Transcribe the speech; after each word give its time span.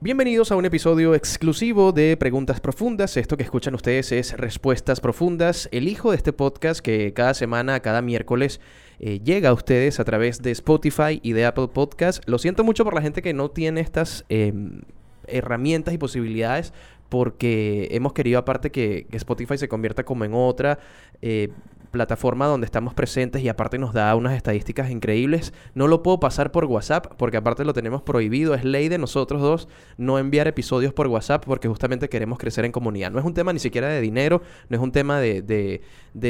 Bienvenidos 0.00 0.52
a 0.52 0.56
un 0.56 0.64
episodio 0.64 1.16
exclusivo 1.16 1.90
de 1.90 2.16
Preguntas 2.16 2.60
Profundas. 2.60 3.16
Esto 3.16 3.36
que 3.36 3.42
escuchan 3.42 3.74
ustedes 3.74 4.12
es 4.12 4.32
Respuestas 4.36 5.00
Profundas, 5.00 5.68
el 5.72 5.88
hijo 5.88 6.12
de 6.12 6.16
este 6.18 6.32
podcast 6.32 6.78
que 6.78 7.12
cada 7.12 7.34
semana, 7.34 7.80
cada 7.80 8.00
miércoles 8.00 8.60
eh, 9.00 9.18
llega 9.18 9.48
a 9.48 9.52
ustedes 9.52 9.98
a 9.98 10.04
través 10.04 10.40
de 10.40 10.52
Spotify 10.52 11.18
y 11.20 11.32
de 11.32 11.46
Apple 11.46 11.66
Podcast. 11.74 12.22
Lo 12.28 12.38
siento 12.38 12.62
mucho 12.62 12.84
por 12.84 12.94
la 12.94 13.02
gente 13.02 13.22
que 13.22 13.34
no 13.34 13.50
tiene 13.50 13.80
estas 13.80 14.24
em, 14.28 14.82
herramientas 15.26 15.92
y 15.92 15.98
posibilidades 15.98 16.72
porque 17.08 17.88
hemos 17.90 18.12
querido 18.12 18.38
aparte 18.38 18.70
que, 18.70 19.08
Spotify 19.10 19.58
se 19.58 19.66
convierta 19.66 20.04
como 20.04 20.24
en 20.24 20.32
otra 20.32 20.78
eh, 21.22 21.48
plataforma 21.90 22.46
donde 22.46 22.64
estamos 22.64 22.94
presentes 22.94 23.42
y 23.42 23.48
aparte 23.48 23.78
nos 23.78 23.92
da 23.92 24.14
unas 24.14 24.34
estadísticas 24.34 24.90
increíbles. 24.90 25.52
No 25.74 25.86
lo 25.88 26.02
puedo 26.02 26.20
pasar 26.20 26.52
por 26.52 26.64
WhatsApp 26.66 27.14
porque 27.16 27.36
aparte 27.36 27.64
lo 27.64 27.72
tenemos 27.72 28.02
prohibido. 28.02 28.54
Es 28.54 28.64
ley 28.64 28.88
de 28.88 28.98
nosotros 28.98 29.40
dos 29.40 29.68
no 29.96 30.18
enviar 30.18 30.48
episodios 30.48 30.92
por 30.92 31.06
WhatsApp 31.06 31.44
porque 31.44 31.68
justamente 31.68 32.08
queremos 32.08 32.38
crecer 32.38 32.64
en 32.64 32.72
comunidad. 32.72 33.10
No 33.10 33.18
es 33.18 33.24
un 33.24 33.34
tema 33.34 33.52
ni 33.52 33.58
siquiera 33.58 33.88
de 33.88 34.00
dinero, 34.00 34.42
no 34.68 34.76
es 34.76 34.82
un 34.82 34.92
tema 34.92 35.20
de, 35.20 35.42
de, 35.42 35.82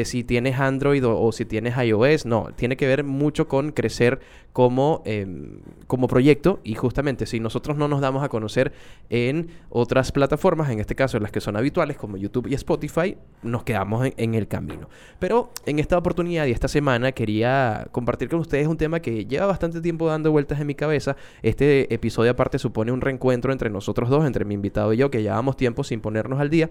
si 0.05 0.25
tienes 0.25 0.59
Android 0.59 1.05
o, 1.07 1.33
si 1.33 1.45
tienes 1.45 1.77
iOS. 1.77 2.27
No, 2.27 2.49
tiene 2.57 2.77
que 2.77 2.87
ver 2.87 3.05
mucho 3.05 3.49
con 3.49 3.73
crecer 3.73 4.21
como, 4.53 5.03
em, 5.05 5.61
como 5.87 6.09
proyecto 6.09 6.61
y 6.65 6.75
justamente 6.75 7.27
si 7.27 7.39
nosotros 7.39 7.77
no 7.77 7.87
nos 7.87 8.01
damos 8.01 8.25
a 8.25 8.29
conocer 8.29 8.73
en 9.11 9.49
otras 9.71 10.11
plataformas, 10.13 10.71
en 10.71 10.81
este 10.81 10.95
caso 10.95 11.17
en 11.17 11.23
las 11.23 11.33
que 11.33 11.41
son 11.41 11.57
habituales 11.57 11.97
como 11.97 12.17
YouTube 12.17 12.49
y 12.49 12.55
Spotify, 12.55 13.17
nos 13.43 13.63
quedamos 13.63 14.09
en 14.17 14.35
el 14.35 14.49
camino. 14.49 14.89
Pero 15.19 15.51
en 15.67 15.79
esta 15.79 15.97
oportunidad 15.97 16.47
y 16.47 16.51
esta 16.51 16.69
semana 16.69 17.13
quería 17.13 17.87
compartir 17.93 18.29
con 18.29 18.41
ustedes 18.41 18.67
un 18.67 18.77
tema 18.77 19.01
que 19.01 19.27
lleva 19.27 19.47
bastante 19.47 19.81
tiempo 19.81 20.09
dando 20.09 20.33
vueltas 20.33 20.61
en 20.61 20.67
mi 20.67 20.75
cabeza. 20.75 21.17
Este 21.43 21.93
episodio 21.95 22.31
aparte 22.33 22.59
supone 22.59 22.93
un 22.93 23.01
reencuentro 23.01 23.53
entre 23.53 23.71
nosotros 23.71 24.09
dos, 24.09 24.27
entre 24.27 24.45
mi 24.45 24.55
invitado 24.55 24.93
y 24.93 24.97
yo, 24.97 25.11
que 25.11 25.23
llevábamos 25.23 25.57
tiempo 25.57 25.85
sin 25.85 26.01
ponernos 26.01 26.41
al 26.41 26.51
día. 26.51 26.70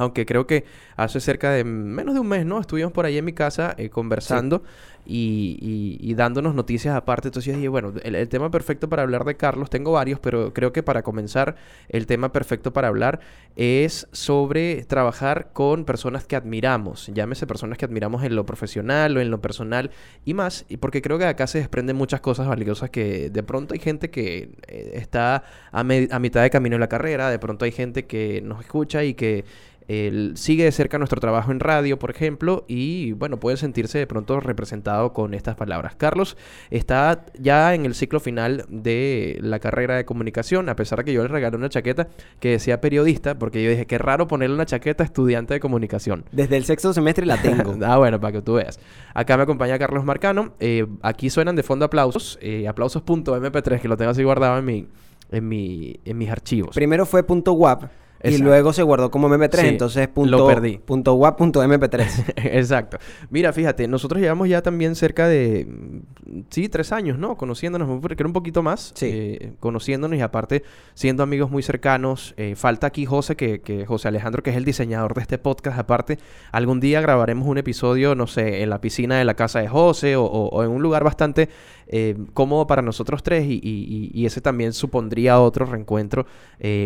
Aunque 0.00 0.24
creo 0.24 0.46
que 0.46 0.64
hace 0.96 1.20
cerca 1.20 1.50
de 1.50 1.62
menos 1.62 2.14
de 2.14 2.20
un 2.20 2.26
mes, 2.26 2.46
¿no? 2.46 2.58
Estuvimos 2.58 2.90
por 2.90 3.04
ahí 3.04 3.18
en 3.18 3.24
mi 3.26 3.34
casa 3.34 3.74
eh, 3.76 3.90
conversando 3.90 4.62
y, 5.04 6.14
dándonos 6.14 6.54
noticias 6.54 6.94
aparte. 6.96 7.28
Entonces 7.28 7.54
dije, 7.54 7.68
bueno, 7.68 7.92
el, 8.02 8.28
tema 8.30 8.50
perfecto 8.50 8.88
para 8.88 9.02
hablar 9.02 9.24
de 9.24 9.36
Carlos, 9.36 9.68
tengo 9.68 9.92
varios, 9.92 10.18
pero 10.20 10.54
creo 10.54 10.72
que 10.72 10.82
para 10.82 11.02
comenzar, 11.02 11.56
el 11.90 12.06
tema 12.06 12.32
perfecto 12.32 12.72
para 12.72 12.88
hablar 12.88 13.20
es 13.56 14.08
sobre 14.12 14.84
trabajar 14.84 15.50
con 15.52 15.84
personas 15.84 16.24
que 16.24 16.34
admiramos. 16.36 17.08
Llámese 17.12 17.46
personas 17.46 17.76
que 17.76 17.84
admiramos 17.84 18.22
en 18.24 18.34
lo 18.36 18.46
profesional 18.46 19.16
o 19.16 19.20
en 19.20 19.30
lo 19.30 19.42
personal 19.42 19.90
y 20.24 20.32
más. 20.32 20.64
Porque 20.80 21.02
creo 21.02 21.18
que 21.18 21.26
acá 21.26 21.46
se 21.46 21.58
desprenden 21.58 21.96
muchas 21.96 22.20
cosas 22.20 22.48
valiosas 22.48 22.88
que 22.88 23.28
de 23.28 23.42
pronto 23.42 23.74
hay 23.74 23.80
gente 23.80 24.10
que 24.10 24.54
eh, 24.66 24.92
está 24.94 25.44
a, 25.72 25.80
a 25.80 26.18
mitad 26.18 26.42
de 26.42 26.50
camino 26.50 26.76
en 26.76 26.80
la 26.80 26.88
carrera, 26.88 27.30
de 27.30 27.38
pronto 27.38 27.66
hay 27.66 27.72
gente 27.72 28.06
que 28.06 28.40
nos 28.42 28.60
escucha 28.60 29.04
y 29.04 29.12
que 29.12 29.44
él 29.90 30.34
sigue 30.36 30.62
de 30.62 30.70
cerca 30.70 30.98
nuestro 30.98 31.20
trabajo 31.20 31.50
en 31.50 31.58
radio, 31.58 31.98
por 31.98 32.10
ejemplo, 32.10 32.64
y 32.68 33.10
bueno, 33.12 33.40
puede 33.40 33.56
sentirse 33.56 33.98
de 33.98 34.06
pronto 34.06 34.38
representado 34.38 35.12
con 35.12 35.34
estas 35.34 35.56
palabras. 35.56 35.96
Carlos 35.96 36.36
está 36.70 37.26
ya 37.40 37.74
en 37.74 37.84
el 37.86 37.96
ciclo 37.96 38.20
final 38.20 38.66
de 38.68 39.38
la 39.42 39.58
carrera 39.58 39.96
de 39.96 40.04
comunicación, 40.04 40.68
a 40.68 40.76
pesar 40.76 41.00
de 41.00 41.06
que 41.06 41.12
yo 41.12 41.22
le 41.22 41.28
regalé 41.28 41.56
una 41.56 41.68
chaqueta 41.68 42.06
que 42.38 42.50
decía 42.50 42.80
periodista, 42.80 43.36
porque 43.36 43.64
yo 43.64 43.70
dije, 43.70 43.86
qué 43.86 43.98
raro 43.98 44.28
ponerle 44.28 44.54
una 44.54 44.64
chaqueta 44.64 45.02
estudiante 45.02 45.54
de 45.54 45.60
comunicación. 45.60 46.24
Desde 46.30 46.56
el 46.56 46.64
sexto 46.64 46.92
semestre 46.92 47.26
la 47.26 47.42
tengo. 47.42 47.76
ah, 47.84 47.98
bueno, 47.98 48.20
para 48.20 48.34
que 48.34 48.42
tú 48.42 48.54
veas. 48.54 48.78
Acá 49.12 49.36
me 49.36 49.42
acompaña 49.42 49.76
Carlos 49.76 50.04
Marcano. 50.04 50.54
Eh, 50.60 50.86
aquí 51.02 51.30
suenan 51.30 51.56
de 51.56 51.64
fondo 51.64 51.86
aplausos, 51.86 52.38
eh, 52.40 52.68
aplausos.mp3, 52.68 53.80
que 53.80 53.88
lo 53.88 53.96
tengo 53.96 54.12
así 54.12 54.22
guardado 54.22 54.56
en 54.58 54.64
mi, 54.64 54.86
en 55.32 55.48
mi, 55.48 55.98
en 56.04 56.16
mis 56.16 56.30
archivos. 56.30 56.76
Primero 56.76 57.06
fue 57.06 57.24
punto 57.24 57.54
.wap 57.54 57.90
y 58.22 58.38
luego 58.38 58.72
se 58.72 58.82
guardó 58.82 59.10
como 59.10 59.28
MP3, 59.28 59.64
entonces 59.64 60.08
punto, 60.08 60.38
lo 60.38 60.46
perdí. 60.46 60.78
Punto 60.78 61.16
.mp3. 61.16 62.34
Exacto. 62.52 62.98
Mira, 63.30 63.52
fíjate, 63.52 63.88
nosotros 63.88 64.20
llevamos 64.20 64.48
ya 64.48 64.62
también 64.62 64.94
cerca 64.94 65.26
de, 65.26 65.66
mm, 65.66 66.40
sí, 66.50 66.68
tres 66.68 66.92
años, 66.92 67.18
¿no? 67.18 67.36
Conociéndonos, 67.36 68.00
creo 68.16 68.26
un 68.26 68.32
poquito 68.32 68.62
más. 68.62 68.92
Sí. 68.94 69.08
Eh, 69.10 69.52
conociéndonos 69.60 70.18
y 70.18 70.20
aparte 70.20 70.62
siendo 70.94 71.22
amigos 71.22 71.50
muy 71.50 71.62
cercanos. 71.62 72.34
Eh, 72.36 72.54
falta 72.56 72.86
aquí 72.86 73.06
José, 73.06 73.36
que, 73.36 73.60
que 73.60 73.86
José 73.86 74.08
Alejandro, 74.08 74.42
que 74.42 74.50
es 74.50 74.56
el 74.56 74.64
diseñador 74.64 75.14
de 75.14 75.22
este 75.22 75.38
podcast. 75.38 75.78
Aparte, 75.78 76.18
algún 76.52 76.80
día 76.80 77.00
grabaremos 77.00 77.48
un 77.48 77.58
episodio, 77.58 78.14
no 78.14 78.26
sé, 78.26 78.62
en 78.62 78.70
la 78.70 78.80
piscina 78.80 79.18
de 79.18 79.24
la 79.24 79.34
casa 79.34 79.60
de 79.60 79.68
José 79.68 80.16
o 80.16 80.62
en 80.62 80.70
un 80.70 80.82
lugar 80.82 81.04
bastante 81.04 81.48
eh, 81.92 82.16
cómodo 82.34 82.68
para 82.68 82.82
nosotros 82.82 83.24
tres 83.24 83.44
y, 83.48 84.24
ese 84.24 84.40
también 84.40 84.72
supondría 84.72 85.40
otro 85.40 85.66
reencuentro 85.66 86.26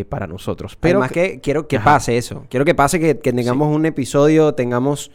para 0.09 0.25
nosotros. 0.25 0.75
Pero 0.79 0.99
Además 0.99 1.11
que, 1.11 1.24
quiero 1.41 1.67
que 1.67 1.79
pase 1.79 2.17
eso. 2.17 2.45
Quiero 2.49 2.65
que 2.65 2.75
pase 2.75 2.99
que, 2.99 3.15
tengamos 3.15 3.73
un 3.73 3.85
episodio, 3.85 4.53
tengamos 4.53 5.11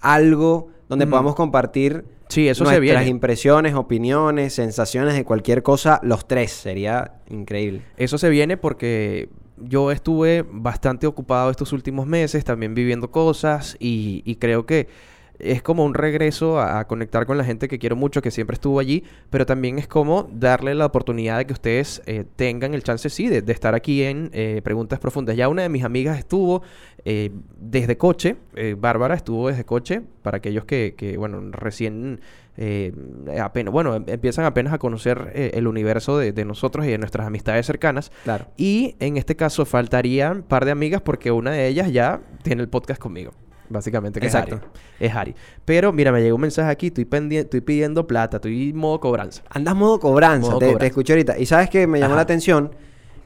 algo 0.00 0.68
donde 0.88 1.06
podamos 1.06 1.34
compartir 1.34 2.04
sí, 2.28 2.48
eso 2.48 2.64
nuestras 2.64 3.06
impresiones, 3.06 3.74
opiniones, 3.74 4.54
sensaciones 4.54 5.14
de 5.14 5.24
cualquier 5.24 5.62
cosa, 5.62 6.00
los 6.02 6.26
tres. 6.26 6.52
Sería 6.52 7.12
increíble. 7.28 7.82
Eso 7.96 8.18
se 8.18 8.28
viene 8.30 8.56
porque 8.56 9.28
yo 9.56 9.90
estuve 9.90 10.44
bastante 10.50 11.06
ocupado 11.06 11.50
estos 11.50 11.72
últimos 11.72 12.06
meses, 12.06 12.44
también 12.44 12.74
viviendo 12.74 13.10
cosas 13.10 13.76
y 13.78 14.34
creo 14.36 14.66
que 14.66 14.88
es 15.38 15.62
como 15.62 15.84
un 15.84 15.94
regreso 15.94 16.60
a, 16.60 16.86
conectar 16.86 17.26
con 17.26 17.38
la 17.38 17.44
gente 17.44 17.68
que 17.68 17.78
quiero 17.78 17.96
mucho, 17.96 18.22
que 18.22 18.30
siempre 18.30 18.54
estuvo 18.54 18.80
allí, 18.80 19.04
pero 19.30 19.46
también 19.46 19.78
es 19.78 19.86
como 19.86 20.28
darle 20.32 20.74
la 20.74 20.86
oportunidad 20.86 21.38
de 21.38 21.46
que 21.46 21.52
ustedes 21.52 22.02
eh, 22.06 22.24
tengan 22.36 22.74
el 22.74 22.82
chance, 22.82 23.08
sí, 23.10 23.28
de, 23.28 23.52
estar 23.52 23.74
aquí 23.74 24.02
en 24.02 24.30
eh, 24.32 24.60
Preguntas 24.64 24.98
Profundas. 24.98 25.36
Ya 25.36 25.48
una 25.48 25.62
de 25.62 25.68
mis 25.68 25.84
amigas 25.84 26.18
estuvo 26.18 26.62
eh, 27.04 27.30
desde 27.58 27.96
coche, 27.96 28.36
Bárbara 28.76 29.14
estuvo 29.14 29.48
desde 29.48 29.64
coche, 29.64 30.02
para 30.22 30.38
aquellos 30.38 30.64
que, 30.64 30.94
que 30.96 31.16
bueno, 31.16 31.40
recién... 31.52 32.20
apenas, 33.40 33.72
bueno, 33.72 33.94
em, 33.94 34.04
empiezan 34.08 34.44
apenas 34.44 34.72
a 34.72 34.78
conocer 34.78 35.30
el 35.34 35.68
universo 35.68 36.18
de, 36.18 36.32
de, 36.32 36.44
nosotros 36.44 36.84
y 36.86 36.88
de 36.88 36.98
nuestras 36.98 37.26
amistades 37.26 37.66
cercanas. 37.66 38.10
Claro. 38.24 38.46
Y 38.56 38.96
en 38.98 39.16
este 39.16 39.36
caso 39.36 39.64
faltarían 39.64 40.38
un 40.38 40.42
par 40.42 40.64
de 40.64 40.72
amigas 40.72 41.00
porque 41.00 41.30
una 41.30 41.52
de 41.52 41.68
ellas 41.68 41.92
ya 41.92 42.20
tiene 42.42 42.62
el 42.62 42.68
podcast 42.68 43.00
conmigo 43.00 43.32
básicamente, 43.68 44.20
que 44.20 44.26
Exacto. 44.26 44.60
es 44.98 45.14
Harry. 45.14 45.34
Pero 45.64 45.92
mira, 45.92 46.12
me 46.12 46.20
llegó 46.20 46.36
un 46.36 46.42
mensaje 46.42 46.70
aquí, 46.70 46.88
estoy, 46.88 47.06
estoy 47.36 47.60
pidiendo 47.60 48.06
plata, 48.06 48.38
estoy 48.38 48.72
modo 48.72 49.00
cobranza. 49.00 49.42
Andas 49.50 49.74
modo 49.74 49.98
cobranza, 49.98 50.58
te, 50.58 50.86
escuché 50.86 51.12
ahorita. 51.12 51.38
Y 51.38 51.46
sabes 51.46 51.70
que 51.70 51.86
me 51.86 52.00
llamó 52.00 52.14
la 52.14 52.22
atención 52.22 52.72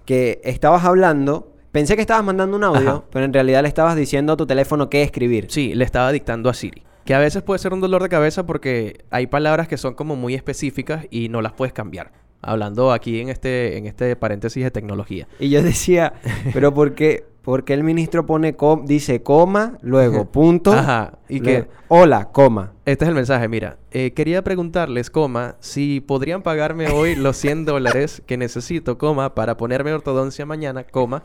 que 0.05 0.41
estabas 0.45 0.85
hablando, 0.85 1.53
pensé 1.71 1.95
que 1.97 2.03
estabas 2.03 2.25
mandando 2.25 2.57
un 2.57 2.65
audio, 2.65 3.05
pero 3.11 3.25
en 3.25 3.33
realidad 3.33 3.63
le 3.63 3.69
estabas 3.69 3.97
diciendo 3.97 4.35
a 4.35 4.37
tu 4.37 4.47
teléfono 4.47 4.91
qué 4.91 5.03
escribir. 5.03 5.47
Sí, 5.49 5.75
le 5.75 5.85
estaba 5.85 6.13
dictando 6.13 6.51
a 6.51 6.55
Siri. 6.55 6.83
Que 7.05 7.15
a 7.15 7.19
veces 7.19 7.43
puede 7.43 7.59
ser 7.59 7.73
un 7.73 7.81
dolor 7.81 8.03
de 8.03 8.09
cabeza 8.09 8.47
porque 8.47 9.05
hay 9.11 9.27
palabras 9.27 9.67
que 9.67 9.77
son 9.77 9.95
como 9.95 10.15
muy 10.15 10.35
específicas 10.35 11.07
y 11.11 11.29
no 11.29 11.43
las 11.43 11.53
puedes 11.53 11.73
cambiar. 11.73 12.13
Hablando 12.43 12.93
aquí 12.93 13.21
en 13.21 13.29
este, 13.29 13.77
en 13.77 13.87
este 13.87 14.17
paréntesis 14.17 14.63
de 14.63 14.71
tecnología. 14.71 15.29
Y 15.39 15.49
yo 15.49 15.63
decía, 15.63 16.15
pero 16.53 16.75
¿por 16.75 16.95
qué? 16.95 17.25
Porque 17.43 17.75
el 17.75 17.83
ministro 17.83 18.25
pone 18.25 18.57
dice 18.85 19.23
coma, 19.23 19.79
luego 19.83 20.27
punto. 20.27 20.73
Ajá. 20.73 21.19
Y 21.29 21.41
que. 21.41 21.67
Hola, 21.89 22.31
coma. 22.31 22.73
Este 22.85 23.05
es 23.05 23.09
el 23.09 23.15
mensaje, 23.15 23.49
mira. 23.49 23.79
Eh, 23.91 24.13
quería 24.13 24.43
preguntarles, 24.43 25.11
coma, 25.11 25.57
si 25.59 26.01
podrían 26.01 26.43
pagarme 26.43 26.89
hoy 26.89 27.17
los 27.17 27.37
100 27.37 27.65
dólares 27.67 28.23
que 28.27 28.37
necesito, 28.37 28.97
coma, 28.97 29.35
para 29.35 29.57
ponerme 29.57 29.93
ortodoncia 29.93 30.47
mañana, 30.47 30.85
coma. 30.85 31.25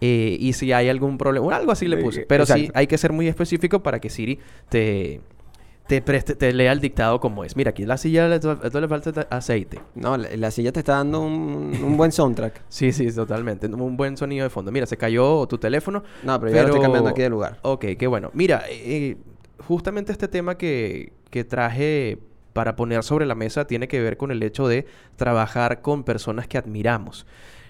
Eh, 0.00 0.36
y 0.38 0.52
si 0.52 0.72
hay 0.72 0.88
algún 0.88 1.18
problema, 1.18 1.56
algo 1.56 1.72
así 1.72 1.88
le 1.88 1.96
puse. 1.96 2.22
Pero 2.22 2.46
sí, 2.46 2.70
hay 2.74 2.86
que 2.86 2.98
ser 2.98 3.12
muy 3.12 3.28
específico 3.28 3.82
para 3.82 3.98
que 3.98 4.10
Siri 4.10 4.38
te, 4.68 5.20
te, 5.86 6.02
preste, 6.02 6.34
te 6.34 6.52
lea 6.52 6.72
el 6.72 6.80
dictado 6.80 7.20
como 7.20 7.44
es. 7.44 7.56
Mira, 7.56 7.70
aquí 7.70 7.84
la 7.84 7.96
silla 7.96 8.28
le, 8.28 8.38
le 8.38 8.88
falta 8.88 9.26
aceite. 9.30 9.80
No, 9.94 10.16
la, 10.16 10.50
silla 10.50 10.72
te 10.72 10.80
está 10.80 10.96
dando 10.96 11.20
un, 11.20 11.96
buen 11.96 12.12
soundtrack. 12.12 12.62
sí, 12.68 12.92
sí, 12.92 13.10
totalmente. 13.12 13.66
Un 13.66 13.96
buen 13.96 14.16
sonido 14.16 14.44
de 14.44 14.50
fondo. 14.50 14.72
Mira, 14.72 14.86
se 14.86 14.96
cayó 14.96 15.46
tu 15.46 15.58
teléfono. 15.58 16.02
No, 16.22 16.40
pero, 16.40 16.52
ya 16.52 16.62
lo 16.62 16.68
estoy 16.68 16.82
cambiando 16.82 17.10
aquí 17.10 17.22
de 17.22 17.30
lugar. 17.30 17.58
Ok, 17.62 17.84
qué 17.98 18.06
bueno. 18.06 18.30
Mira, 18.34 18.64
eh, 18.68 19.16
justamente 19.58 20.12
este 20.12 20.28
tema 20.28 20.56
que, 20.58 21.12
que 21.30 21.44
traje 21.44 22.18
para 22.52 22.74
poner 22.74 23.02
sobre 23.02 23.26
la 23.26 23.34
mesa 23.34 23.66
tiene 23.66 23.86
que 23.86 24.00
ver 24.00 24.16
con 24.16 24.30
el 24.30 24.42
hecho 24.42 24.66
de 24.66 24.86
trabajar 25.16 25.82
con 25.82 26.04
personas 26.04 26.48
que 26.48 26.58
admiramos. 26.58 27.26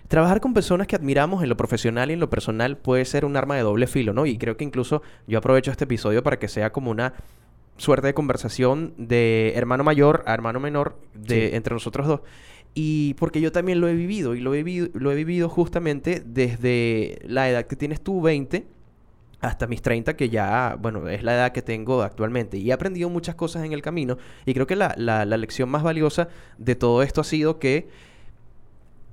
Trabajar 0.08 0.40
con 0.40 0.54
personas 0.54 0.86
que 0.86 0.94
admiramos 0.94 1.42
en 1.42 1.48
lo 1.48 1.56
profesional 1.56 2.10
y 2.10 2.14
en 2.14 2.20
lo 2.20 2.30
personal 2.30 2.76
puede 2.76 3.04
ser 3.04 3.24
un 3.24 3.36
arma 3.36 3.56
de 3.56 3.62
doble 3.62 3.88
filo, 3.88 4.12
¿no? 4.12 4.24
Y 4.24 4.38
creo 4.38 4.56
que 4.56 4.62
incluso 4.62 5.02
yo 5.26 5.38
aprovecho 5.38 5.72
este 5.72 5.84
episodio 5.84 6.22
para 6.22 6.38
que 6.38 6.46
sea 6.46 6.70
como 6.70 6.92
una 6.92 7.14
suerte 7.76 8.08
de 8.08 8.14
conversación 8.14 8.94
de 8.96 9.52
hermano 9.54 9.84
mayor 9.84 10.22
a 10.26 10.34
hermano 10.34 10.60
menor 10.60 10.98
de 11.14 11.56
entre 11.56 11.74
nosotros 11.74 12.06
dos. 12.06 12.20
Y 12.74 13.14
porque 13.14 13.40
yo 13.40 13.52
también 13.52 13.80
lo 13.80 13.88
he 13.88 13.94
vivido 13.94 14.34
y 14.34 14.40
lo 14.40 14.54
he 14.54 14.62
vivido, 14.62 14.88
lo 14.92 15.10
he 15.10 15.14
vivido 15.14 15.48
justamente 15.48 16.22
desde 16.24 17.20
la 17.24 17.48
edad 17.48 17.66
que 17.66 17.76
tienes 17.76 18.02
tú, 18.02 18.20
20, 18.20 18.66
hasta 19.40 19.66
mis 19.66 19.80
30, 19.80 20.14
que 20.14 20.28
ya, 20.28 20.76
bueno, 20.78 21.08
es 21.08 21.22
la 21.22 21.34
edad 21.34 21.52
que 21.52 21.62
tengo 21.62 22.02
actualmente. 22.02 22.58
Y 22.58 22.70
he 22.70 22.72
aprendido 22.74 23.08
muchas 23.08 23.34
cosas 23.34 23.64
en 23.64 23.72
el 23.72 23.80
camino. 23.80 24.18
Y 24.44 24.52
creo 24.52 24.66
que 24.66 24.76
la, 24.76 24.94
la 24.96 25.24
lección 25.24 25.70
más 25.70 25.82
valiosa 25.82 26.28
de 26.58 26.74
todo 26.74 27.02
esto 27.02 27.22
ha 27.22 27.24
sido 27.24 27.58
que 27.58 27.88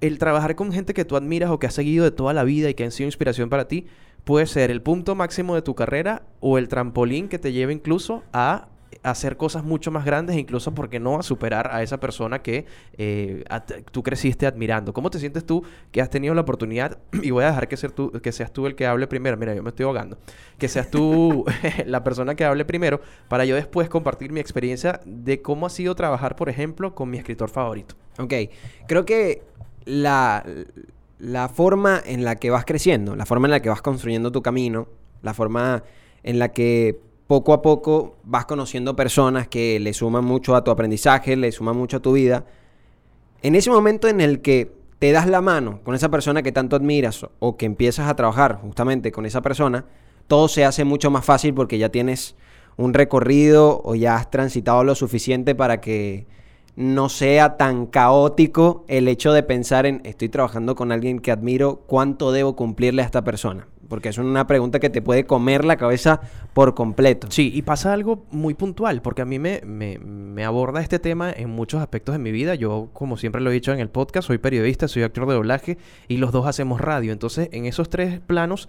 el 0.02 0.18
trabajar 0.18 0.56
con 0.56 0.74
gente 0.74 0.94
que 0.94 1.06
tú 1.06 1.16
admiras 1.16 1.50
o 1.50 1.60
que 1.60 1.68
has 1.68 1.74
seguido 1.74 2.04
de 2.04 2.12
toda 2.12 2.34
la 2.34 2.44
vida 2.44 2.70
y 2.70 2.74
que 2.74 2.84
han 2.84 2.92
sido 2.92 3.08
inspiración 3.08 3.50
para 3.50 3.70
ti 3.70 3.86
puede 4.24 4.46
ser 4.46 4.72
el 4.72 4.82
punto 4.82 5.16
máximo 5.16 5.56
de 5.56 5.62
tu 5.62 5.76
carrera 5.76 6.24
o 6.40 6.58
el 6.58 6.68
trampolín 6.68 7.28
que 7.28 7.40
te 7.40 7.52
lleve 7.52 7.74
incluso 7.74 8.24
a 8.34 8.68
hacer 9.02 9.38
cosas 9.38 9.64
mucho 9.64 9.92
más 9.92 10.06
grandes, 10.06 10.38
incluso 10.38 10.74
porque 10.74 11.00
no 11.00 11.20
a 11.20 11.24
superar 11.24 11.70
a 11.74 11.84
esa 11.84 12.00
persona 12.00 12.42
que 12.42 12.66
eh, 12.98 13.44
tú 13.92 14.04
creciste 14.04 14.46
admirando. 14.46 14.94
¿Cómo 14.94 15.10
te 15.10 15.20
sientes 15.20 15.46
tú 15.46 15.64
que 15.92 16.02
has 16.02 16.10
tenido 16.10 16.34
la 16.34 16.42
oportunidad? 16.42 16.98
Y 17.24 17.32
voy 17.32 17.44
a 17.44 17.48
dejar 17.48 17.68
que, 17.68 17.78
ser 17.78 17.92
tú, 17.92 18.12
que 18.12 18.32
seas 18.32 18.52
tú 18.52 18.66
el 18.68 18.76
que 18.76 18.86
hable 18.86 19.08
primero. 19.08 19.38
Mira, 19.38 19.54
yo 19.56 19.64
me 19.64 19.70
estoy 19.70 19.86
ahogando. 19.86 20.18
Que 20.58 20.68
seas 20.68 20.90
tú 20.90 21.46
la 21.86 22.04
persona 22.04 22.36
que 22.36 22.46
hable 22.46 22.66
primero 22.66 23.02
para 23.28 23.46
yo 23.46 23.56
después 23.56 23.90
compartir 23.90 24.32
mi 24.32 24.40
experiencia 24.40 25.00
de 25.06 25.42
cómo 25.42 25.66
ha 25.66 25.70
sido 25.70 25.96
trabajar, 25.96 26.36
por 26.36 26.50
ejemplo, 26.50 26.96
con 26.96 27.10
mi 27.10 27.18
escritor 27.18 27.50
favorito. 27.50 27.96
Ok, 28.20 28.34
creo 28.88 29.06
que 29.06 29.44
la, 29.86 30.46
la 31.24 31.48
forma 31.48 32.02
en 32.06 32.26
la 32.26 32.36
que 32.36 32.50
vas 32.50 32.66
creciendo, 32.66 33.16
la 33.16 33.26
forma 33.26 33.48
en 33.48 33.52
la 33.52 33.62
que 33.62 33.70
vas 33.70 33.82
construyendo 33.82 34.34
tu 34.34 34.42
camino, 34.42 34.90
la 35.22 35.34
forma 35.34 35.84
en 36.22 36.38
la 36.38 36.52
que 36.52 37.00
poco 37.28 37.54
a 37.54 37.62
poco 37.62 38.18
vas 38.26 38.46
conociendo 38.46 38.98
personas 38.98 39.48
que 39.48 39.80
le 39.80 39.94
suman 39.94 40.26
mucho 40.26 40.54
a 40.54 40.66
tu 40.66 40.72
aprendizaje, 40.72 41.38
le 41.38 41.54
suman 41.54 41.78
mucho 41.78 41.98
a 41.98 42.00
tu 42.02 42.12
vida. 42.12 42.46
En 43.42 43.56
ese 43.56 43.70
momento 43.70 44.10
en 44.10 44.20
el 44.20 44.42
que 44.42 44.74
te 45.00 45.14
das 45.14 45.26
la 45.28 45.40
mano 45.40 45.80
con 45.84 45.96
esa 45.96 46.10
persona 46.10 46.44
que 46.44 46.52
tanto 46.52 46.76
admiras 46.76 47.26
o 47.40 47.56
que 47.56 47.66
empiezas 47.66 48.10
a 48.10 48.16
trabajar 48.18 48.60
justamente 48.62 49.14
con 49.14 49.26
esa 49.26 49.42
persona, 49.42 49.86
todo 50.28 50.50
se 50.50 50.66
hace 50.66 50.84
mucho 50.84 51.10
más 51.10 51.24
fácil 51.24 51.54
porque 51.54 51.78
ya 51.78 51.88
tienes 51.88 52.36
un 52.76 52.94
recorrido 52.94 53.82
o 53.86 53.96
ya 53.96 54.18
has 54.18 54.30
transitado 54.30 54.84
lo 54.84 54.94
suficiente 54.94 55.56
para 55.56 55.80
que 55.80 56.28
no 56.76 57.10
sea 57.10 57.58
tan 57.58 57.86
caótico 57.86 58.84
el 58.88 59.08
hecho 59.08 59.32
de 59.32 59.44
pensar 59.44 59.86
en 59.86 60.02
estoy 60.06 60.30
trabajando 60.30 60.76
con 60.76 60.92
alguien 60.92 61.20
que 61.20 61.32
admiro, 61.32 61.84
¿cuánto 61.88 62.32
debo 62.32 62.56
cumplirle 62.56 63.02
a 63.02 63.06
esta 63.06 63.24
persona? 63.24 63.68
Porque 63.90 64.10
es 64.10 64.18
una 64.18 64.48
pregunta 64.48 64.80
que 64.80 64.90
te 64.90 65.02
puede 65.04 65.26
comer 65.26 65.66
la 65.66 65.78
cabeza 65.78 66.22
por 66.54 66.74
completo. 66.74 67.28
Sí, 67.30 67.52
y 67.54 67.62
pasa 67.62 67.94
algo 67.94 68.26
muy 68.32 68.56
puntual, 68.56 69.02
porque 69.04 69.22
a 69.22 69.26
mí 69.26 69.38
me, 69.38 69.62
me, 69.64 70.46
aborda 70.46 70.82
este 70.82 70.98
tema 70.98 71.32
en 71.32 71.50
muchos 71.50 71.80
aspectos 71.82 72.14
de 72.14 72.20
mi 72.20 72.32
vida. 72.32 72.56
Yo, 72.56 72.90
como 72.94 73.18
siempre 73.18 73.42
lo 73.42 73.52
he 73.52 73.54
dicho 73.54 73.72
en 73.72 73.80
el 73.80 73.90
podcast, 73.90 74.28
soy 74.28 74.40
periodista, 74.40 74.88
soy 74.88 75.04
actor 75.04 75.28
de 75.28 75.36
doblaje 75.36 75.78
y 76.08 76.18
los 76.18 76.32
dos 76.32 76.48
hacemos 76.48 76.82
radio. 76.82 77.12
Entonces, 77.12 77.50
en 77.52 77.66
esos 77.66 77.90
tres 77.90 78.20
planos 78.20 78.68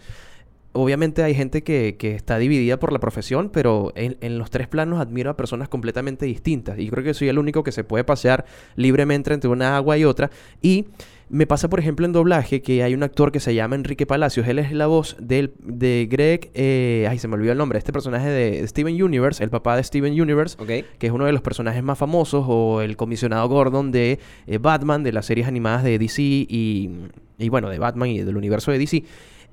obviamente 0.75 1.23
hay 1.23 1.35
gente 1.35 1.63
que, 1.63 1.97
que, 1.99 2.15
está 2.15 2.39
dividida 2.39 2.79
por 2.79 2.93
la 2.93 2.99
profesión, 2.99 3.51
pero 3.51 3.93
en, 3.97 4.19
en, 4.21 4.39
los 4.39 4.51
tres 4.51 4.69
planos 4.69 5.01
admiro 5.01 5.31
a 5.31 5.37
personas 5.37 5.69
completamente 5.69 6.27
distintas. 6.27 6.79
Y 6.79 6.91
creo 6.91 7.03
que 7.03 7.15
soy 7.15 7.29
el 7.29 7.39
único 7.39 7.65
que 7.65 7.73
se 7.73 7.85
puede 7.85 8.05
pasear 8.05 8.45
libremente 8.77 9.33
entre 9.33 9.49
una 9.49 9.77
agua 9.77 9.97
y 9.97 10.05
otra. 10.05 10.31
Y 10.61 10.87
me 11.31 11.47
pasa, 11.47 11.69
por 11.69 11.81
ejemplo, 11.81 12.05
en 12.05 12.13
doblaje 12.13 12.61
que 12.61 12.83
hay 12.83 12.95
un 12.95 13.03
actor 13.03 13.33
que 13.33 13.41
se 13.41 13.55
llama 13.55 13.77
Enrique 13.77 14.07
Palacios. 14.07 14.47
Él 14.47 14.59
es 14.59 14.73
la 14.73 14.87
voz 14.87 15.17
del, 15.19 15.55
de 15.59 16.07
Greg. 16.11 16.51
Eh, 16.55 17.07
ay, 17.09 17.19
se 17.19 17.29
me 17.29 17.35
olvidó 17.35 17.53
el 17.53 17.59
nombre. 17.59 17.79
Este 17.79 17.93
personaje 17.93 18.29
de 18.29 18.67
Steven 18.69 19.03
Universe, 19.03 19.43
el 19.43 19.51
papá 19.51 19.77
de 19.77 19.83
Steven 19.83 20.21
Universe, 20.21 20.57
que 20.67 21.07
es 21.07 21.13
uno 21.13 21.25
de 21.25 21.33
los 21.33 21.41
personajes 21.41 21.83
más 21.83 21.99
famosos, 21.99 22.45
o 22.47 22.83
el 22.83 22.97
comisionado 22.97 23.49
Gordon 23.49 23.91
de 23.91 24.19
eh, 24.47 24.59
Batman, 24.59 25.03
de 25.03 25.13
las 25.13 25.27
series 25.27 25.49
animadas 25.49 25.83
de 25.83 25.99
DC 25.99 26.23
y, 26.23 26.91
y, 27.39 27.49
bueno, 27.49 27.71
de 27.71 27.79
Batman 27.79 28.11
y 28.11 28.19
del 28.21 28.37
universo 28.37 28.71
de 28.71 28.79
DC. 28.79 29.05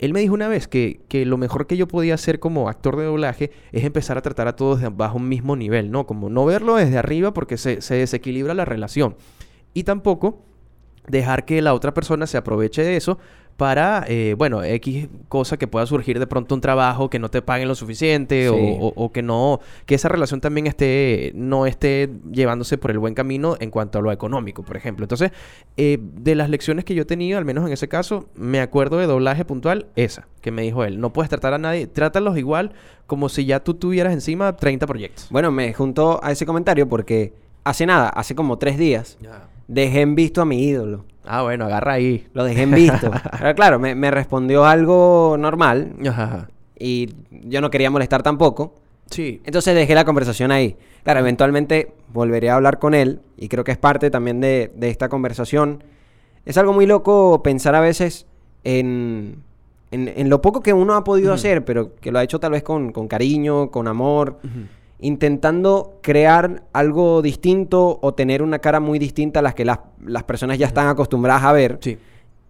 Él 0.02 0.14
me 0.14 0.20
dijo 0.20 0.34
una 0.34 0.48
vez 0.48 0.68
que, 0.68 1.00
que, 1.08 1.26
lo 1.28 1.38
mejor 1.38 1.68
que 1.68 1.78
yo 1.78 1.88
podía 1.88 2.16
hacer 2.16 2.40
como 2.40 2.68
actor 2.68 2.98
de 2.98 3.06
doblaje 3.06 3.52
es 3.72 3.84
empezar 3.84 4.18
a 4.18 4.22
tratar 4.22 4.48
a 4.48 4.56
todos 4.56 4.82
bajo 4.98 5.18
un 5.18 5.30
mismo 5.30 5.56
nivel, 5.56 5.92
¿no? 5.92 6.08
Como 6.08 6.28
no 6.30 6.44
verlo 6.44 6.76
desde 6.76 6.98
arriba 6.98 7.34
porque 7.36 7.56
se, 7.56 7.82
se 7.82 7.96
desequilibra 7.96 8.56
la 8.56 8.66
relación. 8.66 9.16
Y 9.76 9.84
tampoco 9.84 10.44
dejar 11.08 11.46
que 11.46 11.62
la 11.62 11.76
otra 11.76 11.94
persona 11.94 12.26
se 12.26 12.38
aproveche 12.38 12.84
de 12.84 12.98
eso 12.98 13.20
para, 13.62 14.06
eh, 14.08 14.34
bueno, 14.36 14.64
X 14.64 15.08
cosa 15.28 15.56
que 15.56 15.68
pueda 15.68 15.86
surgir 15.86 16.18
de 16.18 16.26
pronto 16.26 16.56
un 16.56 16.62
trabajo 16.62 17.12
que 17.12 17.20
no 17.20 17.30
te 17.30 17.44
paguen 17.44 17.68
lo 17.68 17.76
suficiente 17.76 18.50
o, 18.50 19.12
que 19.12 19.22
no, 19.22 19.60
que 19.86 19.94
esa 19.94 20.10
relación 20.10 20.42
también 20.42 20.66
esté, 20.66 21.32
no 21.36 21.68
esté 21.68 22.10
llevándose 22.32 22.80
por 22.80 22.90
el 22.90 22.98
buen 22.98 23.14
camino 23.14 23.58
en 23.60 23.70
cuanto 23.70 24.00
a 24.00 24.02
lo 24.02 24.12
económico, 24.12 24.64
por 24.64 24.78
ejemplo. 24.78 25.04
Entonces, 25.04 25.30
eh, 25.78 26.00
de 26.02 26.34
las 26.34 26.50
lecciones 26.50 26.86
que 26.86 26.96
yo 26.96 27.04
he 27.04 27.06
tenido, 27.06 27.38
al 27.38 27.46
menos 27.46 27.68
en 27.68 27.72
ese 27.72 27.88
caso, 27.88 28.26
me 28.34 28.62
acuerdo 28.62 28.98
de 28.98 29.06
doblaje 29.06 29.46
puntual, 29.46 29.86
esa, 29.96 30.28
que 30.42 30.50
me 30.50 30.64
dijo 30.64 30.84
él, 30.84 31.00
no 31.00 31.14
puedes 31.14 31.30
tratar 31.30 31.54
a 31.54 31.60
nadie, 31.60 31.86
trátalos 31.86 32.40
igual 32.40 32.72
como 33.06 33.30
si 33.30 33.46
ya 33.46 33.64
tú 33.64 33.76
tuvieras 33.76 34.12
encima 34.12 34.56
30 34.56 34.88
proyectos. 34.88 35.28
Bueno, 35.30 35.52
me 35.52 35.72
juntó 35.72 36.20
a 36.24 36.32
ese 36.32 36.48
comentario 36.48 36.90
porque 36.90 37.36
hace 37.64 37.86
nada, 37.86 38.10
hace 38.10 38.34
como 38.34 38.58
tres 38.58 38.80
días 38.80 39.20
dejé 39.68 40.02
en 40.02 40.16
visto 40.16 40.42
a 40.42 40.46
mi 40.46 40.64
ídolo. 40.64 41.06
Ah, 41.26 41.44
bueno, 41.44 41.66
agarra 41.66 41.94
ahí. 41.94 42.28
Lo 42.34 42.44
dejé 42.44 42.64
en 42.64 42.72
visto. 42.72 43.12
Pero 43.40 43.56
claro, 43.56 43.80
me, 43.80 44.12
respondió 44.12 44.66
algo 44.66 45.36
normal. 45.38 45.94
Ajá. 46.08 46.50
Y 46.78 47.14
yo 47.30 47.62
no 47.62 47.70
quería 47.70 47.92
molestar 47.92 48.24
tampoco. 48.24 48.76
Sí. 49.10 49.42
Entonces 49.46 49.76
dejé 49.76 49.94
la 49.94 50.06
conversación 50.06 50.52
ahí. 50.52 50.78
Claro, 51.04 51.20
eventualmente 51.20 51.94
volveré 52.12 52.50
a 52.50 52.56
hablar 52.56 52.80
con 52.80 52.94
él. 52.94 53.22
Y 53.38 53.50
creo 53.50 53.64
que 53.64 53.72
es 53.72 53.78
parte 53.78 54.10
también 54.10 54.42
de, 54.42 54.72
esta 54.82 55.10
conversación. 55.10 55.84
Es 56.46 56.58
algo 56.58 56.74
muy 56.74 56.88
loco 56.88 57.44
pensar 57.44 57.76
a 57.76 57.82
veces 57.82 58.26
en, 58.64 59.44
en, 59.92 60.30
lo 60.30 60.42
poco 60.42 60.62
que 60.62 60.74
uno 60.74 60.96
ha 60.96 61.04
podido 61.04 61.34
hacer, 61.34 61.64
pero 61.66 61.96
que 61.96 62.12
lo 62.12 62.20
ha 62.20 62.24
hecho 62.24 62.40
tal 62.40 62.52
vez 62.54 62.64
con, 62.64 62.92
cariño, 63.08 63.70
con 63.70 63.88
amor 63.88 64.40
intentando 65.02 65.98
crear 66.02 66.64
algo 66.74 67.22
distinto 67.22 68.00
o 68.02 68.14
tener 68.14 68.44
una 68.44 68.60
cara 68.60 68.80
muy 68.80 69.00
distinta 69.00 69.40
a 69.40 69.44
las 69.44 69.56
que 69.56 69.66
las, 69.66 69.80
personas 70.26 70.58
ya 70.60 70.68
están 70.68 70.88
acostumbradas 70.88 71.44
a 71.44 71.52
ver. 71.52 71.80
Sí. 71.82 71.98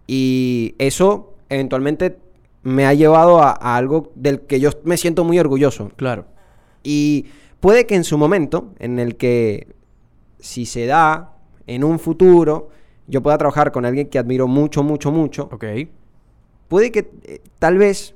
Y 0.06 0.74
eso 0.78 1.34
eventualmente 1.48 2.18
me 2.62 2.86
ha 2.86 2.94
llevado 2.94 3.42
a, 3.42 3.52
algo 3.52 4.12
del 4.14 4.42
que 4.42 4.60
yo 4.60 4.70
me 4.84 4.98
siento 4.98 5.24
muy 5.24 5.38
orgulloso. 5.38 5.90
Claro. 5.96 6.26
Y 6.82 7.26
puede 7.60 7.86
que 7.86 7.94
en 7.94 8.04
su 8.04 8.18
momento, 8.18 8.72
en 8.78 8.98
el 8.98 9.16
que 9.16 9.68
si 10.38 10.66
se 10.66 10.86
da 10.86 11.36
en 11.66 11.84
un 11.84 11.98
futuro, 11.98 12.68
yo 13.06 13.22
pueda 13.22 13.38
trabajar 13.38 13.72
con 13.72 13.86
alguien 13.86 14.08
que 14.08 14.18
admiro 14.18 14.46
mucho, 14.46 14.82
mucho, 14.82 15.10
mucho. 15.10 15.48
Ok. 15.50 15.64
Puede 16.68 16.92
que 16.92 17.10
eh, 17.24 17.40
tal 17.58 17.78
vez 17.78 18.14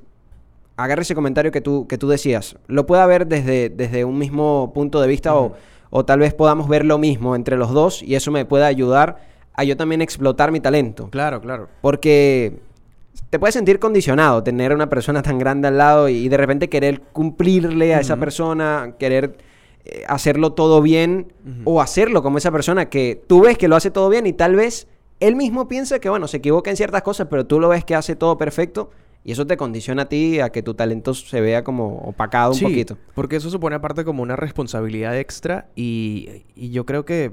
agarre 0.77 1.03
ese 1.03 1.15
comentario 1.15 1.53
que 1.53 1.61
tú, 1.61 1.87
que 1.87 1.99
tú 1.99 2.09
decías, 2.09 2.57
lo 2.67 2.87
pueda 2.87 3.07
ver 3.07 3.27
desde, 3.27 3.71
desde 3.71 4.05
un 4.05 4.19
mismo 4.19 4.73
punto 4.75 5.01
de 5.01 5.09
vista 5.09 5.35
o, 5.35 5.55
o, 5.91 6.05
tal 6.05 6.21
vez 6.21 6.35
podamos 6.35 6.69
ver 6.69 6.85
lo 6.85 6.99
mismo 6.99 7.35
entre 7.35 7.57
los 7.57 7.73
dos 7.73 8.03
y 8.03 8.15
eso 8.15 8.31
me 8.31 8.45
pueda 8.45 8.67
ayudar 8.67 9.19
a 9.55 9.65
yo 9.65 9.77
también 9.77 10.03
explotar 10.03 10.53
mi 10.53 10.61
talento. 10.61 11.09
Claro, 11.11 11.41
claro. 11.41 11.69
Porque 11.81 12.59
te 13.31 13.39
puedes 13.39 13.55
sentir 13.55 13.79
condicionado 13.79 14.43
tener 14.43 14.73
a 14.73 14.75
una 14.75 14.89
persona 14.89 15.23
tan 15.23 15.39
grande 15.39 15.69
al 15.69 15.79
lado 15.79 16.09
y, 16.09 16.29
de 16.29 16.37
repente 16.37 16.69
querer 16.69 17.01
cumplirle 17.01 17.95
a 17.95 18.01
esa 18.01 18.17
persona, 18.17 18.95
querer 18.99 19.39
eh, 19.85 20.05
hacerlo 20.07 20.53
todo 20.53 20.83
bien 20.83 21.33
o 21.65 21.81
hacerlo 21.81 22.23
como 22.23 22.39
esa 22.39 22.51
persona 22.51 22.91
que 22.91 23.23
tú 23.27 23.43
ves 23.43 23.57
que 23.57 23.69
lo 23.69 23.77
hace 23.77 23.91
todo 23.91 24.11
bien 24.11 24.27
y 24.27 24.35
tal 24.35 24.57
vez 24.57 24.89
él 25.21 25.35
mismo 25.35 25.67
piensa 25.67 25.99
que, 25.99 26.11
bueno, 26.11 26.29
se 26.29 26.37
equivoca 26.37 26.69
en 26.69 26.77
ciertas 26.77 27.01
cosas, 27.01 27.29
pero 27.31 27.47
tú 27.47 27.59
lo 27.59 27.71
ves 27.71 27.85
que 27.85 27.95
hace 27.95 28.15
todo 28.15 28.37
perfecto 28.37 28.91
y 29.27 29.33
eso 29.33 29.45
te 29.45 29.57
condiciona 29.57 30.03
a 30.03 30.09
ti 30.09 30.39
a 30.39 30.51
que 30.51 30.63
tu 30.63 30.75
talento 30.75 31.13
se 31.13 31.41
vea 31.41 31.65
como 31.65 31.99
opacado 31.99 32.53
un 32.53 32.61
poquito. 32.61 32.97
Porque 33.13 33.35
eso 33.35 33.51
supone 33.51 33.75
aparte 33.75 34.05
como 34.05 34.23
una 34.23 34.37
responsabilidad 34.37 35.19
extra 35.19 35.67
y, 35.75 36.45
yo 36.55 36.87
creo 36.87 37.05
que 37.05 37.33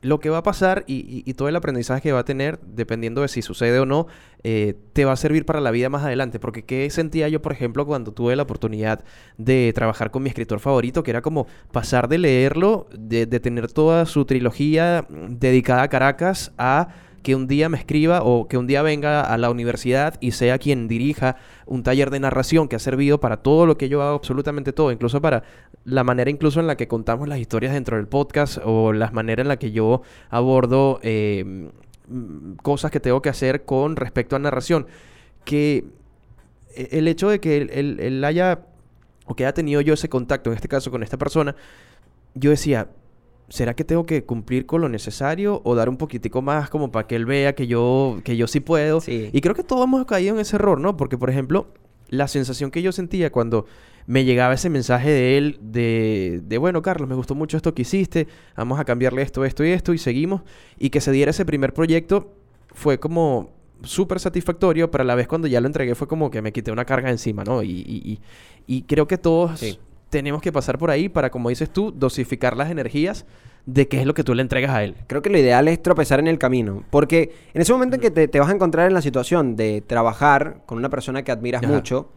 lo 0.00 0.20
que 0.20 0.30
va 0.30 0.38
a 0.38 0.42
pasar 0.44 0.84
y, 0.86 1.32
todo 1.34 1.48
el 1.48 1.56
aprendizaje 1.56 2.02
que 2.02 2.12
va 2.12 2.20
a 2.20 2.24
tener, 2.24 2.60
dependiendo 2.60 3.22
de 3.22 3.26
si 3.26 3.42
sucede 3.42 3.80
o 3.80 3.84
no, 3.84 4.06
eh, 4.44 4.76
te 4.92 5.04
va 5.04 5.10
a 5.10 5.16
servir 5.16 5.44
para 5.44 5.60
la 5.60 5.72
vida 5.72 5.88
más 5.88 6.04
adelante. 6.04 6.38
Porque 6.38 6.62
¿qué 6.62 6.88
sentía 6.88 7.28
yo, 7.28 7.42
por 7.42 7.50
ejemplo, 7.50 7.84
cuando 7.84 8.12
tuve 8.12 8.36
la 8.36 8.44
oportunidad 8.44 9.02
de 9.38 9.72
trabajar 9.74 10.12
con 10.12 10.22
mi 10.22 10.28
escritor 10.28 10.60
favorito? 10.60 11.02
Que 11.02 11.10
era 11.10 11.20
como 11.20 11.48
pasar 11.72 12.08
de 12.08 12.18
leerlo, 12.18 12.86
de 12.96 13.26
tener 13.26 13.72
toda 13.72 14.06
su 14.06 14.24
trilogía 14.24 15.04
dedicada 15.10 15.82
a 15.82 15.88
Caracas, 15.88 16.52
a 16.58 17.07
que 17.22 17.34
un 17.34 17.46
día 17.46 17.68
me 17.68 17.78
escriba 17.78 18.22
o 18.22 18.48
que 18.48 18.56
un 18.56 18.66
día 18.66 18.82
venga 18.82 19.22
a 19.22 19.36
la 19.38 19.50
universidad 19.50 20.14
y 20.20 20.32
sea 20.32 20.58
quien 20.58 20.88
dirija 20.88 21.36
un 21.66 21.82
taller 21.82 22.10
de 22.10 22.20
narración 22.20 22.68
que 22.68 22.76
ha 22.76 22.78
servido 22.78 23.20
para 23.20 23.38
todo 23.38 23.66
lo 23.66 23.76
que 23.76 23.88
yo 23.88 24.02
hago, 24.02 24.16
absolutamente 24.16 24.72
todo, 24.72 24.92
incluso 24.92 25.20
para 25.20 25.42
la 25.84 26.04
manera 26.04 26.30
incluso 26.30 26.60
en 26.60 26.66
la 26.66 26.76
que 26.76 26.88
contamos 26.88 27.28
las 27.28 27.38
historias 27.38 27.72
dentro 27.72 27.96
del 27.96 28.06
podcast 28.06 28.58
o 28.64 28.92
la 28.92 29.10
manera 29.10 29.42
en 29.42 29.48
la 29.48 29.58
que 29.58 29.72
yo 29.72 30.02
abordo 30.30 31.00
em, 31.02 31.70
cosas 32.62 32.90
que 32.90 33.00
tengo 33.00 33.22
que 33.22 33.28
hacer 33.28 33.64
con 33.64 33.96
respecto 33.96 34.36
a 34.36 34.38
narración. 34.38 34.86
Que 35.44 35.84
e, 36.74 36.88
el 36.92 37.08
hecho 37.08 37.28
de 37.28 37.40
que 37.40 37.56
él, 37.56 37.98
él 38.00 38.24
haya 38.24 38.60
o 39.28 39.34
que 39.34 39.44
haya 39.44 39.52
tenido 39.52 39.80
yo 39.82 39.94
ese 39.94 40.08
contacto, 40.08 40.50
en 40.50 40.56
este 40.56 40.68
caso 40.68 40.90
con 40.90 41.02
esta 41.02 41.18
persona, 41.18 41.54
yo 42.34 42.50
decía, 42.50 42.88
¿será 43.48 43.74
que 43.74 43.84
tengo 43.84 44.04
que 44.04 44.24
cumplir 44.24 44.66
con 44.66 44.80
lo 44.80 44.88
necesario 44.88 45.60
o 45.64 45.74
dar 45.74 45.88
un 45.88 45.96
poquitico 45.96 46.42
más 46.42 46.68
como 46.68 46.90
para 46.92 47.06
que 47.06 47.16
él 47.16 47.26
vea 47.26 47.54
que 47.54 47.66
yo, 47.66 48.20
que 48.24 48.36
yo 48.36 48.46
sí 48.46 48.60
puedo? 48.60 49.00
Y 49.32 49.40
creo 49.40 49.54
que 49.54 49.62
todos 49.62 49.84
hemos 49.84 50.04
caído 50.06 50.34
en 50.34 50.40
ese 50.40 50.56
error, 50.56 50.80
¿no? 50.80 50.96
Porque, 50.96 51.16
por 51.16 51.30
ejemplo, 51.30 51.68
la 52.08 52.28
sensación 52.28 52.70
que 52.70 52.82
yo 52.82 52.92
sentía 52.92 53.30
cuando 53.32 53.66
me 54.06 54.24
llegaba 54.24 54.54
ese 54.54 54.70
mensaje 54.70 55.10
de 55.10 55.36
él 55.36 55.58
de, 55.60 56.40
de, 56.44 56.58
bueno, 56.58 56.80
Carlos, 56.80 57.08
me 57.08 57.14
gustó 57.14 57.34
mucho 57.34 57.56
esto 57.58 57.74
que 57.74 57.82
hiciste, 57.82 58.26
vamos 58.56 58.80
a 58.80 58.84
cambiarle 58.84 59.20
esto, 59.22 59.44
esto 59.44 59.64
y 59.64 59.70
esto, 59.70 59.92
y 59.92 59.98
seguimos, 59.98 60.42
y 60.78 60.88
que 60.90 61.02
se 61.02 61.12
diera 61.12 61.30
ese 61.30 61.44
primer 61.44 61.74
proyecto, 61.74 62.32
fue 62.72 62.98
como 62.98 63.50
súper 63.82 64.18
satisfactorio, 64.18 64.90
pero 64.90 65.02
a 65.02 65.04
la 65.04 65.14
vez 65.14 65.28
cuando 65.28 65.46
ya 65.46 65.60
lo 65.60 65.66
entregué 65.66 65.94
fue 65.94 66.08
como 66.08 66.30
que 66.30 66.40
me 66.42 66.52
quité 66.52 66.72
una 66.72 66.84
carga 66.84 67.10
encima, 67.10 67.44
¿no? 67.44 67.62
Y, 67.62 67.70
y, 67.70 68.02
y, 68.12 68.20
y 68.66 68.82
creo 68.82 69.06
que 69.06 69.18
todos 69.18 69.60
Sí. 69.60 69.78
Tenemos 70.10 70.42
que 70.42 70.52
pasar 70.52 70.78
por 70.78 70.90
ahí 70.90 71.08
para, 71.08 71.30
como 71.30 71.48
dices 71.48 71.70
tú, 71.70 71.92
dosificar 71.92 72.56
las 72.56 72.70
energías 72.70 73.26
de 73.66 73.86
qué 73.86 74.00
es 74.00 74.06
lo 74.06 74.14
que 74.14 74.24
tú 74.24 74.34
le 74.34 74.42
entregas 74.42 74.70
a 74.70 74.82
él. 74.82 74.94
Creo 75.06 75.20
que 75.20 75.28
lo 75.30 75.38
ideal 75.38 75.68
es 75.68 75.82
tropezar 75.82 76.20
en 76.20 76.26
el 76.26 76.38
camino. 76.38 76.84
Porque 76.90 77.32
en 77.52 77.60
ese 77.60 77.72
momento 77.72 77.96
en 77.96 78.00
que 78.00 78.10
te, 78.10 78.26
te 78.26 78.40
vas 78.40 78.48
a 78.48 78.54
encontrar 78.54 78.86
en 78.86 78.94
la 78.94 79.02
situación 79.02 79.56
de 79.56 79.82
trabajar 79.82 80.62
con 80.64 80.78
una 80.78 80.88
persona 80.88 81.22
que 81.22 81.32
admiras 81.32 81.62
Ajá. 81.62 81.72
mucho 81.72 82.10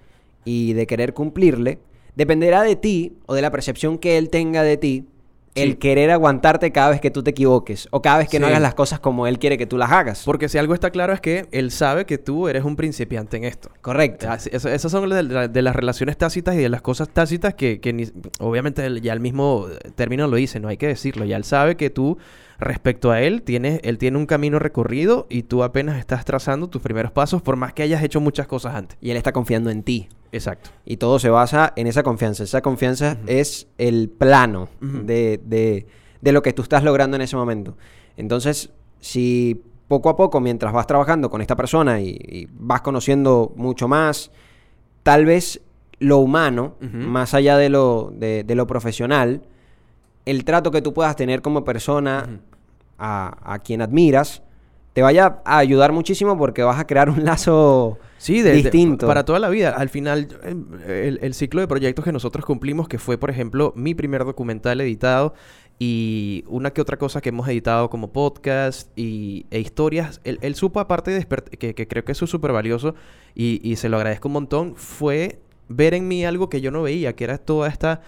y 0.45 0.73
de 0.73 0.87
querer 0.87 1.13
cumplirle, 1.13 1.79
dependerá 2.15 2.63
de 2.63 2.75
ti 2.75 3.17
o 3.25 3.33
de 3.33 3.41
la 3.41 3.51
percepción 3.51 3.97
que 3.97 4.17
él 4.17 4.29
tenga 4.29 4.63
de 4.63 4.77
ti 4.77 5.07
el 5.55 5.77
querer 5.79 6.11
aguantarte 6.11 6.71
cada 6.71 6.89
vez 6.91 7.01
que 7.01 7.11
tú 7.11 7.23
te 7.23 7.31
equivoques 7.31 7.87
o 7.91 8.01
cada 8.01 8.19
vez 8.19 8.29
que 8.29 8.39
no 8.39 8.47
hagas 8.47 8.61
las 8.61 8.73
cosas 8.75 8.99
como 8.99 9.27
él 9.27 9.37
quiere 9.39 9.57
que 9.57 9.65
tú 9.65 9.77
las 9.77 9.91
hagas. 9.91 10.23
Porque 10.25 10.47
si 10.49 10.57
algo 10.57 10.73
está 10.73 10.91
claro 10.91 11.11
es 11.13 11.19
que 11.21 11.47
él 11.51 11.71
sabe 11.71 12.05
que 12.05 12.17
tú 12.17 12.47
eres 12.47 12.63
un 12.63 12.75
principiante 12.75 13.37
en 13.37 13.43
esto. 13.43 13.69
Correcto. 13.81 14.27
Eso- 14.51 14.69
Esas 14.69 14.91
son 14.91 15.09
de, 15.09 15.23
de- 15.23 15.47
de 15.49 15.61
las 15.61 15.75
relaciones 15.75 16.17
tácitas 16.17 16.55
y 16.55 16.59
de 16.59 16.69
las 16.69 16.81
cosas 16.81 17.09
tácitas 17.09 17.53
que, 17.53 17.79
que 17.81 17.91
ni- 17.93 18.09
obviamente 18.39 19.01
ya 19.01 19.13
el 19.13 19.19
mismo 19.19 19.67
término 19.95 20.27
lo 20.27 20.37
dice, 20.37 20.59
no 20.59 20.67
hay 20.69 20.77
que 20.77 20.87
decirlo. 20.87 21.25
Ya 21.25 21.35
él 21.37 21.43
sabe 21.43 21.75
que 21.75 21.89
tú, 21.89 22.17
respecto 22.59 23.11
a 23.11 23.21
él, 23.21 23.41
tienes, 23.41 23.79
él 23.83 23.97
tiene 23.97 24.17
un 24.17 24.25
camino 24.25 24.59
recorrido 24.59 25.27
y 25.29 25.43
tú 25.43 25.63
apenas 25.63 25.97
estás 25.99 26.23
trazando 26.25 26.69
tus 26.69 26.81
primeros 26.81 27.11
pasos 27.11 27.41
por 27.41 27.55
más 27.57 27.73
que 27.73 27.83
hayas 27.83 28.03
hecho 28.03 28.21
muchas 28.21 28.47
cosas 28.47 28.75
antes. 28.75 28.97
Y 29.01 29.11
él 29.11 29.17
está 29.17 29.31
confiando 29.31 29.69
en 29.69 29.83
ti. 29.83 30.07
Exacto. 30.31 30.69
Y 30.85 30.97
todo 30.97 31.19
se 31.19 31.29
basa 31.29 31.73
en 31.75 31.87
esa 31.87 32.03
confianza. 32.03 32.43
Esa 32.43 32.61
confianza 32.61 33.17
es 33.27 33.67
el 33.77 34.09
plano 34.09 34.69
de, 34.79 35.39
de- 35.45 35.87
de 36.21 36.31
lo 36.31 36.41
que 36.41 36.53
tú 36.53 36.61
estás 36.61 36.83
logrando 36.83 37.15
en 37.15 37.21
ese 37.21 37.35
momento. 37.35 37.75
Entonces, 38.15 38.69
si 38.99 39.61
poco 39.87 40.09
a 40.09 40.15
poco, 40.15 40.39
mientras 40.39 40.71
vas 40.71 40.87
trabajando 40.87 41.29
con 41.29 41.41
esta 41.41 41.55
persona 41.55 41.99
y, 41.99 42.09
y 42.09 42.47
vas 42.53 42.81
conociendo 42.81 43.51
mucho 43.55 43.87
más, 43.87 44.31
tal 45.03 45.25
vez 45.25 45.59
lo 45.99 46.17
humano, 46.19 46.75
más 46.79 47.33
allá 47.33 47.57
de 47.57 47.69
lo, 47.69 48.11
de, 48.15 48.43
de 48.43 48.55
lo 48.55 48.65
profesional, 48.67 49.41
el 50.25 50.45
trato 50.45 50.71
que 50.71 50.81
tú 50.81 50.93
puedas 50.93 51.15
tener 51.15 51.41
como 51.41 51.63
persona 51.63 52.39
a, 52.97 53.53
a 53.53 53.59
quien 53.59 53.81
admiras, 53.81 54.43
te 54.93 55.01
vaya 55.01 55.41
a 55.45 55.57
ayudar 55.57 55.91
muchísimo 55.93 56.37
porque 56.37 56.63
vas 56.63 56.79
a 56.79 56.85
crear 56.87 57.09
un 57.09 57.23
lazo 57.23 57.97
Sí, 58.17 58.41
de- 58.41 58.51
de- 58.51 58.57
distinto. 58.63 59.07
para 59.07 59.23
toda 59.25 59.39
la 59.39 59.49
vida. 59.49 59.69
Al 59.71 59.89
final, 59.89 60.27
eh, 60.85 61.07
el, 61.07 61.19
el 61.23 61.33
ciclo 61.33 61.61
de 61.61 61.67
proyectos 61.67 62.03
que 62.05 62.11
nosotros 62.11 62.45
cumplimos, 62.45 62.87
que 62.87 62.99
fue, 62.99 63.17
por 63.17 63.29
ejemplo, 63.29 63.73
mi 63.75 63.95
primer 63.95 64.25
documental 64.25 64.79
editado 64.81 65.33
y 65.79 66.43
una 66.47 66.71
que 66.71 66.81
otra 66.81 66.97
cosa 66.97 67.21
que 67.21 67.29
hemos 67.29 67.47
editado 67.47 67.89
como 67.89 68.11
podcast 68.11 68.89
y, 68.95 69.47
e 69.49 69.59
historias, 69.59 70.21
él, 70.23 70.37
él 70.41 70.53
supo, 70.53 70.79
aparte 70.79 71.09
de 71.09 71.25
que, 71.57 71.73
que 71.73 71.87
creo 71.87 72.03
que 72.05 72.11
eso 72.11 72.25
es 72.25 72.31
súper 72.31 72.51
valioso 72.51 72.93
y, 73.33 73.59
y 73.67 73.77
se 73.77 73.89
lo 73.89 73.97
agradezco 73.97 74.27
un 74.27 74.33
montón, 74.33 74.75
fue 74.75 75.39
ver 75.69 75.95
en 75.95 76.07
mí 76.07 76.23
algo 76.25 76.49
que 76.49 76.61
yo 76.61 76.69
no 76.69 76.83
veía, 76.83 77.13
que 77.15 77.23
era 77.23 77.39
toda 77.39 77.67
esta 77.69 78.01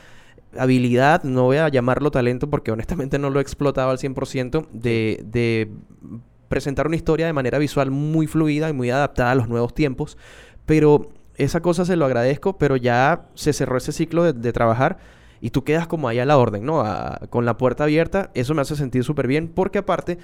habilidad, 0.55 1.23
no 1.23 1.45
voy 1.45 1.57
a 1.57 1.67
llamarlo 1.69 2.11
talento 2.11 2.47
porque 2.49 2.71
honestamente 2.71 3.17
no 3.17 3.31
lo 3.31 3.39
he 3.39 3.41
explotado 3.41 3.89
al 3.89 3.97
100%, 3.97 4.67
de, 4.71 5.23
de 5.25 5.71
presentar 6.49 6.87
una 6.87 6.95
historia 6.95 7.25
de 7.25 7.33
manera 7.33 7.57
visual 7.57 7.91
muy 7.91 8.27
fluida 8.27 8.69
y 8.69 8.73
muy 8.73 8.89
adaptada 8.89 9.31
a 9.31 9.35
los 9.35 9.47
nuevos 9.49 9.73
tiempos. 9.73 10.17
Pero 10.65 11.09
esa 11.35 11.61
cosa 11.61 11.83
se 11.85 11.95
lo 11.95 12.05
agradezco, 12.05 12.57
pero 12.57 12.75
ya 12.77 13.25
se 13.33 13.53
cerró 13.53 13.77
ese 13.77 13.91
ciclo 13.91 14.23
de, 14.23 14.33
de 14.33 14.53
trabajar 14.53 14.97
y 15.41 15.49
tú 15.49 15.63
quedas 15.63 15.87
como 15.87 16.07
ahí 16.07 16.19
a 16.19 16.25
la 16.25 16.37
orden, 16.37 16.65
¿no? 16.65 16.81
A- 16.81 17.19
con 17.29 17.45
la 17.45 17.57
puerta 17.57 17.83
abierta. 17.83 18.29
Eso 18.33 18.53
me 18.53 18.61
hace 18.61 18.75
sentir 18.75 19.03
súper 19.03 19.27
bien 19.27 19.47
porque 19.49 19.79
aparte 19.79 20.17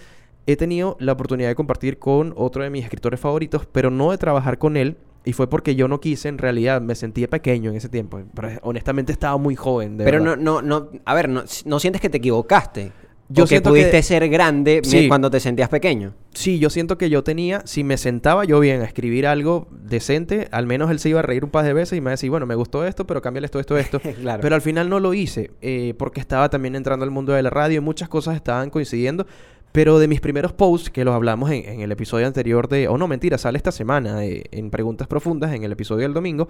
he 0.46 0.56
tenido 0.56 0.96
la 1.00 1.12
oportunidad 1.14 1.50
de 1.50 1.56
compartir 1.56 2.00
con 2.00 2.34
otro 2.38 2.64
de 2.64 2.70
mis 2.70 2.84
escritores 2.84 3.20
favoritos, 3.20 3.66
pero 3.72 3.92
no 3.92 4.12
de 4.12 4.18
trabajar 4.18 4.58
con 4.58 4.78
él. 4.78 4.98
Y 5.26 5.34
fue 5.34 5.50
porque 5.50 5.76
yo 5.76 5.90
no 5.90 6.00
quise, 6.00 6.30
en 6.30 6.38
realidad, 6.38 6.80
me 6.82 6.96
sentía 6.96 7.28
pequeño 7.30 7.70
en 7.72 7.76
ese 7.76 7.90
tiempo. 7.90 8.22
Pero 8.34 8.52
honestamente 8.62 9.12
estaba 9.12 9.36
muy 9.38 9.56
joven. 9.56 9.98
de 9.98 10.06
Pero 10.06 10.24
verdad. 10.24 10.38
no, 10.38 10.62
no, 10.62 10.80
no, 10.80 10.90
a 11.04 11.14
ver, 11.14 11.28
no, 11.28 11.44
no 11.66 11.80
sientes 11.80 12.02
que 12.02 12.10
te 12.10 12.18
equivocaste. 12.18 12.94
Yo 13.32 13.44
o 13.44 13.48
que 13.48 13.62
pudiste 13.62 13.92
que- 13.92 14.04
ser 14.04 14.28
grande 14.28 14.82
Sí. 14.84 15.08
cuando 15.08 15.30
te 15.30 15.40
sentías 15.40 15.70
pequeño. 15.70 16.14
Sí, 16.34 16.58
yo 16.58 16.70
siento 16.72 16.98
que 16.98 17.10
yo 17.12 17.24
tenía, 17.24 17.62
si 17.66 17.84
me 17.84 17.98
sentaba 17.98 18.44
yo 18.44 18.60
bien 18.60 18.82
a 18.82 18.86
escribir 18.86 19.28
algo 19.28 19.68
decente, 19.72 20.48
al 20.52 20.66
menos 20.66 20.90
él 20.90 21.00
se 21.00 21.10
iba 21.10 21.20
a 21.20 21.22
reír 21.22 21.44
un 21.44 21.52
par 21.52 21.64
de 21.64 21.74
veces 21.74 21.96
y 21.98 22.02
me 22.02 22.06
iba 22.06 22.12
a 22.12 22.14
decir, 22.14 22.30
bueno, 22.32 22.46
me 22.48 22.56
gustó 22.56 22.86
esto, 22.86 23.06
pero 23.06 23.22
cámbiale 23.22 23.46
esto, 23.46 23.60
esto, 23.60 23.78
esto. 23.78 24.00
Claro. 24.22 24.42
Pero 24.42 24.56
al 24.56 24.62
final 24.62 24.90
no 24.90 25.00
lo 25.00 25.14
hice, 25.14 25.52
eh, 25.62 25.94
porque 25.98 26.20
estaba 26.20 26.50
también 26.50 26.76
entrando 26.76 27.06
al 27.06 27.12
mundo 27.12 27.34
de 27.34 27.44
la 27.44 27.50
radio 27.52 27.78
y 27.78 27.82
muchas 27.82 28.10
cosas 28.10 28.36
estaban 28.36 28.70
coincidiendo. 28.72 29.28
Pero 29.72 30.00
de 30.00 30.08
mis 30.08 30.20
primeros 30.22 30.52
posts, 30.54 30.90
que 30.90 31.06
los 31.06 31.14
hablamos 31.14 31.52
en, 31.52 31.64
en 31.70 31.82
el 31.82 31.92
episodio 31.92 32.26
anterior 32.26 32.68
de... 32.68 32.88
O 32.88 32.98
no, 32.98 33.08
mentira, 33.08 33.38
sale 33.38 33.58
esta 33.58 33.72
semana 33.72 34.26
eh, 34.26 34.46
en 34.52 34.72
Preguntas 34.72 35.08
Profundas, 35.08 35.54
en 35.54 35.64
el 35.64 35.72
episodio 35.72 36.02
del 36.04 36.14
domingo. 36.16 36.50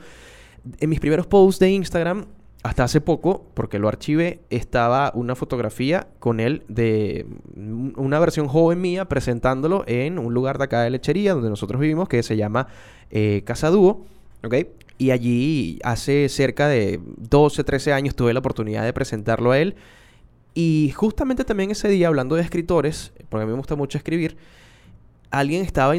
En 0.79 0.89
mis 0.89 1.01
primeros 1.01 1.27
posts 1.27 1.59
de 1.59 1.69
Instagram, 1.69 2.25
hasta 2.61 2.83
hace 2.83 2.99
poco, 2.99 3.45
porque 3.53 3.79
lo 3.79 3.87
archivé, 3.87 4.41
estaba 4.49 5.11
una 5.15 5.35
fotografía 5.35 6.07
con 6.19 6.39
él 6.41 6.63
de 6.67 7.25
una 7.95 8.19
versión 8.19 8.47
joven 8.47 8.81
mía 8.81 9.05
presentándolo 9.05 9.85
en 9.87 10.19
un 10.19 10.33
lugar 10.33 10.57
de 10.57 10.65
acá 10.65 10.81
de 10.81 10.89
lechería 10.89 11.33
donde 11.33 11.49
nosotros 11.49 11.79
vivimos 11.79 12.09
que 12.09 12.21
se 12.21 12.35
llama 12.35 12.67
eh, 13.11 13.43
Casa 13.45 13.69
Dúo. 13.69 14.05
¿Ok? 14.43 14.55
Y 14.97 15.11
allí 15.11 15.79
hace 15.83 16.27
cerca 16.27 16.67
de 16.67 16.99
12, 17.17 17.63
13 17.63 17.93
años 17.93 18.15
tuve 18.15 18.33
la 18.33 18.39
oportunidad 18.39 18.83
de 18.83 18.91
presentarlo 18.91 19.51
a 19.51 19.59
él. 19.59 19.75
Y 20.53 20.91
justamente 20.95 21.45
también 21.45 21.71
ese 21.71 21.87
día, 21.87 22.09
hablando 22.09 22.35
de 22.35 22.41
escritores, 22.41 23.13
porque 23.29 23.43
a 23.43 23.45
mí 23.45 23.51
me 23.51 23.57
gusta 23.57 23.77
mucho 23.77 23.97
escribir, 23.97 24.35
alguien 25.31 25.63
estaba 25.63 25.93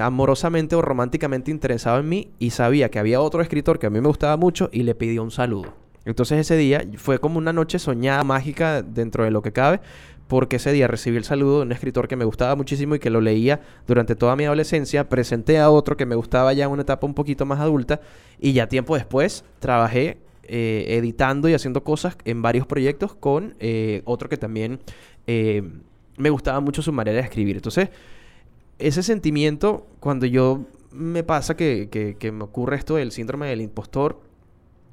amorosamente 0.00 0.76
o 0.76 0.82
románticamente 0.82 1.50
interesado 1.50 1.98
en 1.98 2.08
mí 2.08 2.30
y 2.38 2.50
sabía 2.50 2.90
que 2.90 3.00
había 3.00 3.20
otro 3.20 3.42
escritor 3.42 3.80
que 3.80 3.86
a 3.86 3.90
mí 3.90 4.00
me 4.00 4.08
gustaba 4.08 4.36
mucho 4.36 4.68
y 4.72 4.84
le 4.84 4.94
pidió 4.94 5.24
un 5.24 5.32
saludo. 5.32 5.87
Entonces 6.10 6.38
ese 6.38 6.56
día 6.56 6.84
fue 6.96 7.18
como 7.18 7.38
una 7.38 7.52
noche 7.52 7.78
soñada, 7.78 8.24
mágica 8.24 8.82
dentro 8.82 9.24
de 9.24 9.30
lo 9.30 9.42
que 9.42 9.52
cabe, 9.52 9.80
porque 10.26 10.56
ese 10.56 10.72
día 10.72 10.86
recibí 10.88 11.16
el 11.16 11.24
saludo 11.24 11.58
de 11.58 11.62
un 11.62 11.72
escritor 11.72 12.06
que 12.08 12.16
me 12.16 12.24
gustaba 12.24 12.54
muchísimo 12.54 12.94
y 12.94 12.98
que 12.98 13.08
lo 13.10 13.20
leía 13.20 13.60
durante 13.86 14.14
toda 14.14 14.36
mi 14.36 14.44
adolescencia. 14.44 15.08
Presenté 15.08 15.58
a 15.58 15.70
otro 15.70 15.96
que 15.96 16.04
me 16.06 16.14
gustaba 16.16 16.52
ya 16.52 16.64
en 16.66 16.70
una 16.70 16.82
etapa 16.82 17.06
un 17.06 17.14
poquito 17.14 17.46
más 17.46 17.60
adulta 17.60 18.00
y 18.38 18.52
ya 18.52 18.68
tiempo 18.68 18.94
después 18.94 19.44
trabajé 19.58 20.18
eh, 20.44 20.86
editando 20.98 21.48
y 21.48 21.54
haciendo 21.54 21.82
cosas 21.84 22.16
en 22.24 22.42
varios 22.42 22.66
proyectos 22.66 23.14
con 23.14 23.54
eh, 23.60 24.02
otro 24.04 24.28
que 24.28 24.36
también 24.36 24.80
eh, 25.26 25.62
me 26.16 26.30
gustaba 26.30 26.60
mucho 26.60 26.82
su 26.82 26.92
manera 26.92 27.16
de 27.18 27.22
escribir. 27.24 27.56
Entonces, 27.56 27.88
ese 28.78 29.02
sentimiento, 29.02 29.86
cuando 30.00 30.26
yo 30.26 30.60
me 30.92 31.22
pasa 31.22 31.56
que, 31.56 31.88
que- 31.90 32.16
que 32.18 32.32
me 32.32 32.44
ocurre 32.44 32.76
esto 32.76 32.96
del 32.96 33.12
síndrome 33.12 33.48
del 33.48 33.60
impostor, 33.60 34.20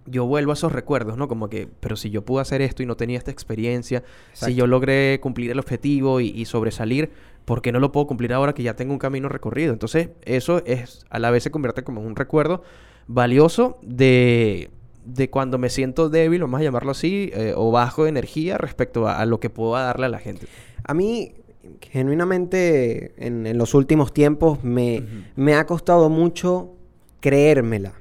yo 0.06 0.26
vuelvo 0.26 0.52
a 0.52 0.54
esos 0.54 0.72
recuerdos, 0.72 1.18
¿no? 1.18 1.28
Como 1.28 1.50
que, 1.50 1.68
pero 1.80 1.96
si 1.96 2.10
yo 2.10 2.24
pude 2.24 2.42
hacer 2.42 2.62
esto 2.62 2.84
y 2.84 2.86
no 2.86 2.96
tenía 2.96 3.18
esta 3.18 3.32
experiencia, 3.32 4.04
Exacto. 4.30 4.46
si 4.46 4.56
yo 4.56 4.68
logré 4.68 5.20
cumplir 5.20 5.52
el 5.52 5.60
objetivo 5.60 6.20
y, 6.22 6.28
y 6.30 6.46
sobresalir, 6.46 7.12
¿por 7.46 7.62
qué 7.62 7.72
no 7.72 7.80
lo 7.80 7.92
puedo 7.92 8.08
cumplir 8.08 8.34
ahora 8.34 8.54
que 8.54 8.64
ya 8.64 8.76
tengo 8.76 8.94
un 8.94 9.00
camino 9.00 9.30
recorrido? 9.30 9.74
Entonces, 9.74 10.10
eso 10.24 10.64
es, 10.66 11.06
a 11.10 11.20
la 11.20 11.32
vez 11.32 11.44
se 11.44 11.52
convierte 11.52 11.84
como 11.84 12.02
un 12.02 12.16
recuerdo 12.16 12.64
valioso 13.08 13.80
de, 13.82 14.70
de 15.06 15.30
cuando 15.30 15.58
me 15.58 15.70
siento 15.70 16.10
débil, 16.10 16.42
vamos 16.42 16.60
a 16.60 16.64
llamarlo 16.64 16.92
así, 16.92 17.32
eh, 17.34 17.54
o 17.56 17.72
bajo 17.72 18.04
de 18.04 18.10
energía 18.10 18.58
respecto 18.58 19.08
a, 19.08 19.20
a 19.20 19.26
lo 19.26 19.40
que 19.40 19.50
puedo 19.50 19.74
darle 19.74 20.06
a 20.06 20.10
la 20.10 20.20
gente. 20.20 20.48
A 20.84 20.94
mí, 20.94 21.34
genuinamente, 21.82 23.14
en, 23.18 23.48
en 23.48 23.58
los 23.58 23.74
últimos 23.74 24.14
tiempos 24.14 24.64
me, 24.64 25.04
me 25.36 25.56
ha 25.56 25.66
costado 25.66 26.10
mucho 26.10 26.74
creérmela. 27.20 27.94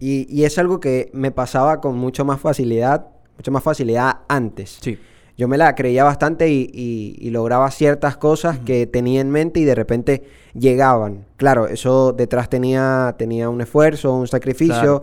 Y, 0.00 0.26
y 0.30 0.44
es 0.44 0.58
algo 0.58 0.78
que 0.80 1.10
me 1.12 1.30
pasaba 1.32 1.80
con 1.80 1.96
mucho 1.98 2.24
más 2.24 2.40
facilidad, 2.40 3.06
mucha 3.36 3.50
más 3.50 3.62
facilidad 3.62 4.18
antes. 4.28 4.78
Sí. 4.80 4.98
Yo 5.36 5.46
me 5.48 5.56
la 5.56 5.74
creía 5.74 6.02
bastante 6.04 6.48
y, 6.48 6.68
y- 6.72 7.16
y 7.20 7.30
lograba 7.30 7.70
ciertas 7.70 8.16
cosas 8.16 8.58
que 8.58 8.86
tenía 8.86 9.20
en 9.20 9.30
mente 9.30 9.60
y 9.60 9.64
de 9.64 9.74
repente 9.74 10.22
llegaban. 10.54 11.26
Claro, 11.36 11.68
eso 11.68 12.12
detrás 12.12 12.48
tenía, 12.48 13.14
tenía 13.18 13.48
un 13.48 13.60
esfuerzo, 13.60 14.14
un 14.14 14.26
sacrificio, 14.26 15.02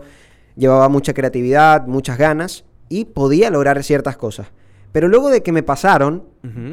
llevaba 0.56 0.88
mucha 0.90 1.14
creatividad, 1.14 1.86
muchas 1.86 2.18
ganas 2.18 2.64
y 2.90 3.06
podía 3.06 3.50
lograr 3.50 3.82
ciertas 3.82 4.16
cosas. 4.18 4.48
Pero 4.92 5.08
luego 5.08 5.28
de 5.30 5.42
que 5.42 5.52
me 5.52 5.62
pasaron 5.62 6.24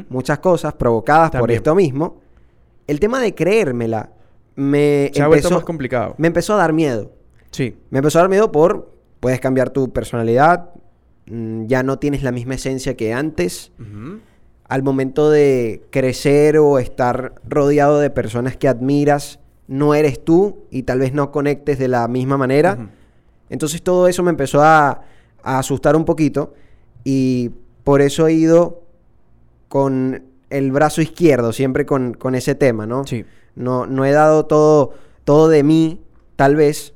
muchas 0.08 0.38
cosas 0.38 0.74
provocadas 0.74 1.30
por 1.30 1.50
esto 1.50 1.74
mismo, 1.74 2.20
el 2.86 3.00
tema 3.00 3.18
de 3.20 3.34
creérmela 3.34 4.10
me 4.56 5.10
Se 5.14 5.20
ha 5.22 5.26
vuelto 5.26 5.48
empezó, 5.48 5.54
más 5.56 5.64
complicado. 5.64 6.14
me 6.18 6.26
empezó 6.28 6.54
a 6.54 6.56
dar 6.58 6.72
miedo. 6.72 7.10
Sí. 7.54 7.76
Me 7.90 7.98
empezó 7.98 8.18
a 8.18 8.22
dar 8.22 8.28
miedo 8.28 8.50
por 8.50 8.92
puedes 9.20 9.40
cambiar 9.40 9.70
tu 9.70 9.90
personalidad, 9.90 10.70
mm, 11.26 11.64
ya 11.66 11.82
no 11.82 11.98
tienes 11.98 12.22
la 12.22 12.32
misma 12.32 12.56
esencia 12.56 12.94
que 12.94 13.14
antes. 13.14 13.72
Al 14.68 14.82
momento 14.82 15.30
de 15.30 15.82
crecer 15.90 16.58
o 16.58 16.78
estar 16.78 17.32
rodeado 17.48 18.00
de 18.00 18.10
personas 18.10 18.56
que 18.56 18.68
admiras, 18.68 19.38
no 19.66 19.94
eres 19.94 20.22
tú 20.22 20.64
y 20.70 20.82
tal 20.82 20.98
vez 20.98 21.14
no 21.14 21.30
conectes 21.30 21.78
de 21.78 21.88
la 21.88 22.06
misma 22.08 22.36
manera. 22.36 22.90
Entonces 23.48 23.82
todo 23.82 24.08
eso 24.08 24.22
me 24.22 24.30
empezó 24.30 24.62
a, 24.62 25.02
a 25.42 25.58
asustar 25.58 25.96
un 25.96 26.04
poquito 26.04 26.52
y 27.04 27.50
por 27.82 28.02
eso 28.02 28.26
he 28.26 28.34
ido 28.34 28.82
con 29.68 30.22
el 30.50 30.70
brazo 30.70 31.00
izquierdo, 31.02 31.52
siempre 31.52 31.86
con, 31.86 32.14
con 32.14 32.34
ese 32.34 32.54
tema, 32.54 32.86
¿no? 32.86 33.06
Sí. 33.06 33.24
no, 33.54 33.86
no 33.86 34.04
he 34.04 34.12
dado 34.12 34.46
todo, 34.46 34.92
todo 35.24 35.48
de 35.48 35.62
mí, 35.62 36.02
tal 36.36 36.56
vez, 36.56 36.93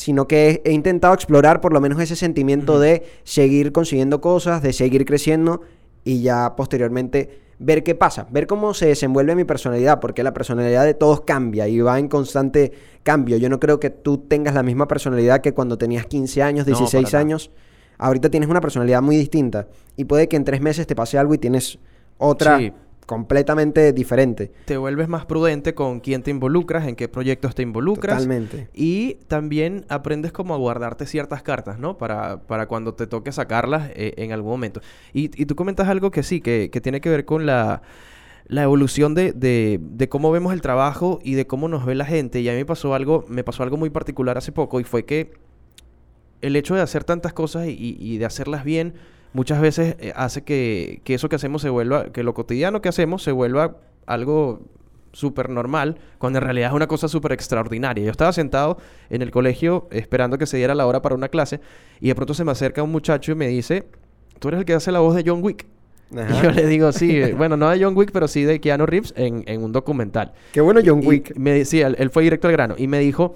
sino 0.00 0.26
que 0.26 0.62
he, 0.64 0.72
intentado 0.72 1.12
explorar 1.12 1.60
por 1.60 1.74
lo 1.74 1.80
menos 1.82 2.00
ese 2.00 2.16
sentimiento 2.16 2.80
de 2.80 3.02
seguir 3.22 3.70
consiguiendo 3.70 4.22
cosas, 4.22 4.62
de 4.62 4.72
seguir 4.72 5.04
creciendo 5.04 5.60
y 6.04 6.22
ya 6.22 6.56
posteriormente 6.56 7.40
ver 7.58 7.82
qué 7.82 7.94
pasa, 7.94 8.26
ver 8.30 8.46
cómo 8.46 8.72
se 8.72 8.86
desenvuelve 8.86 9.34
mi 9.34 9.44
personalidad, 9.44 10.00
porque 10.00 10.22
la 10.22 10.32
personalidad 10.32 10.86
de 10.86 10.94
todos 10.94 11.20
cambia 11.20 11.68
y 11.68 11.78
va 11.80 11.98
en 11.98 12.08
constante 12.08 12.72
cambio. 13.02 13.36
Yo 13.36 13.50
no 13.50 13.60
creo 13.60 13.78
que 13.78 13.90
tú 13.90 14.16
tengas 14.16 14.54
la 14.54 14.62
misma 14.62 14.88
personalidad 14.88 15.42
que 15.42 15.52
cuando 15.52 15.76
tenías 15.76 16.06
15 16.06 16.42
años, 16.42 16.66
No, 16.66 16.72
para 16.72 16.78
16 16.78 17.04
nada. 17.04 17.18
años. 17.18 17.50
Ahorita 17.98 18.30
tienes 18.30 18.48
una 18.48 18.62
personalidad 18.62 19.02
muy 19.02 19.16
distinta 19.18 19.68
y 19.98 20.06
puede 20.06 20.28
que 20.28 20.36
en 20.36 20.44
tres 20.44 20.62
meses 20.62 20.86
te 20.86 20.96
pase 20.96 21.18
algo 21.18 21.34
y 21.34 21.38
tienes 21.38 21.78
otra 22.16 22.56
Sí. 22.56 22.72
Completamente 23.10 23.92
diferente. 23.92 24.52
Te 24.66 24.76
vuelves 24.76 25.08
más 25.08 25.26
prudente 25.26 25.74
con 25.74 25.98
quién 25.98 26.22
te 26.22 26.30
involucras, 26.30 26.86
en 26.86 26.94
qué 26.94 27.08
proyectos 27.08 27.56
te 27.56 27.62
involucras. 27.62 28.18
Totalmente. 28.18 28.68
Y 28.72 29.14
también 29.26 29.84
aprendes 29.88 30.30
como 30.30 30.54
a 30.54 30.58
guardarte 30.58 31.06
ciertas 31.06 31.42
cartas, 31.42 31.80
¿no? 31.80 31.98
Para, 31.98 32.42
para 32.46 32.66
cuando 32.68 32.94
te 32.94 33.08
toque 33.08 33.32
sacarlas 33.32 33.90
eh, 33.96 34.14
en 34.18 34.30
algún 34.30 34.52
momento. 34.52 34.80
Y, 35.12 35.24
y 35.42 35.46
tú 35.46 35.56
comentas 35.56 35.88
algo 35.88 36.12
que 36.12 36.22
sí, 36.22 36.40
que, 36.40 36.70
que 36.70 36.80
tiene 36.80 37.00
que 37.00 37.10
ver 37.10 37.24
con 37.24 37.46
la, 37.46 37.82
la 38.46 38.62
evolución 38.62 39.16
de, 39.16 39.32
de- 39.32 39.80
de 39.82 40.08
cómo 40.08 40.30
vemos 40.30 40.52
el 40.52 40.60
trabajo 40.60 41.18
y 41.24 41.34
de 41.34 41.48
cómo 41.48 41.66
nos 41.66 41.84
ve 41.84 41.96
la 41.96 42.04
gente. 42.04 42.40
Y 42.40 42.48
a 42.48 42.52
mí 42.52 42.58
me 42.58 42.64
pasó 42.64 42.94
algo, 42.94 43.24
me 43.26 43.42
pasó 43.42 43.64
algo 43.64 43.76
muy 43.76 43.90
particular 43.90 44.38
hace 44.38 44.52
poco 44.52 44.78
y 44.78 44.84
fue 44.84 45.04
que 45.04 45.32
el 46.42 46.54
hecho 46.54 46.76
de 46.76 46.80
hacer 46.80 47.02
tantas 47.02 47.32
cosas 47.32 47.66
y, 47.66 47.70
y- 47.72 47.96
y 47.98 48.18
de 48.18 48.24
hacerlas 48.24 48.62
bien 48.62 48.94
muchas 49.32 49.60
veces 49.60 49.96
eh, 50.00 50.12
hace 50.16 50.42
que, 50.42 51.00
que 51.04 51.14
eso 51.14 51.28
que 51.28 51.36
hacemos 51.36 51.62
se 51.62 51.68
vuelva, 51.70 52.06
que 52.06 52.22
lo 52.22 52.34
cotidiano 52.34 52.80
que 52.82 52.88
hacemos 52.88 53.22
se 53.22 53.32
vuelva 53.32 53.76
algo 54.06 54.60
súper 55.12 55.50
normal, 55.50 55.98
cuando 56.18 56.38
en 56.38 56.44
realidad 56.44 56.68
es 56.70 56.74
una 56.74 56.86
cosa 56.86 57.08
súper 57.08 57.32
extraordinaria. 57.32 58.04
Yo 58.04 58.10
estaba 58.10 58.32
sentado 58.32 58.78
en 59.08 59.22
el 59.22 59.30
colegio 59.30 59.88
esperando 59.90 60.38
que 60.38 60.46
se 60.46 60.56
diera 60.56 60.74
la 60.74 60.86
hora 60.86 61.02
para 61.02 61.14
una 61.14 61.28
clase 61.28 61.60
y 62.00 62.08
de 62.08 62.14
pronto 62.14 62.32
se 62.34 62.44
me 62.44 62.52
acerca 62.52 62.82
un 62.82 62.92
muchacho 62.92 63.32
y 63.32 63.34
me 63.34 63.48
dice, 63.48 63.86
tú 64.38 64.48
eres 64.48 64.60
el 64.60 64.64
que 64.64 64.74
hace 64.74 64.92
la 64.92 65.00
voz 65.00 65.16
de 65.16 65.24
John 65.26 65.42
Wick. 65.42 65.66
Ajá. 66.16 66.38
Y 66.38 66.42
yo 66.42 66.50
le 66.52 66.66
digo, 66.66 66.92
sí, 66.92 67.20
bueno, 67.36 67.56
no 67.56 67.68
de 67.70 67.82
John 67.82 67.96
Wick, 67.96 68.10
pero 68.12 68.28
sí 68.28 68.44
de 68.44 68.60
Keanu 68.60 68.86
Reeves 68.86 69.12
en, 69.16 69.42
en 69.46 69.62
un 69.62 69.72
documental. 69.72 70.32
Qué 70.52 70.60
bueno 70.60 70.80
John 70.84 71.02
Y 71.02 71.06
Wick. 71.06 71.36
me 71.36 71.52
decía, 71.52 71.88
él, 71.88 71.96
él 71.98 72.10
fue 72.10 72.22
directo 72.22 72.46
al 72.46 72.52
grano 72.52 72.74
y 72.78 72.86
me 72.86 72.98
dijo, 73.00 73.34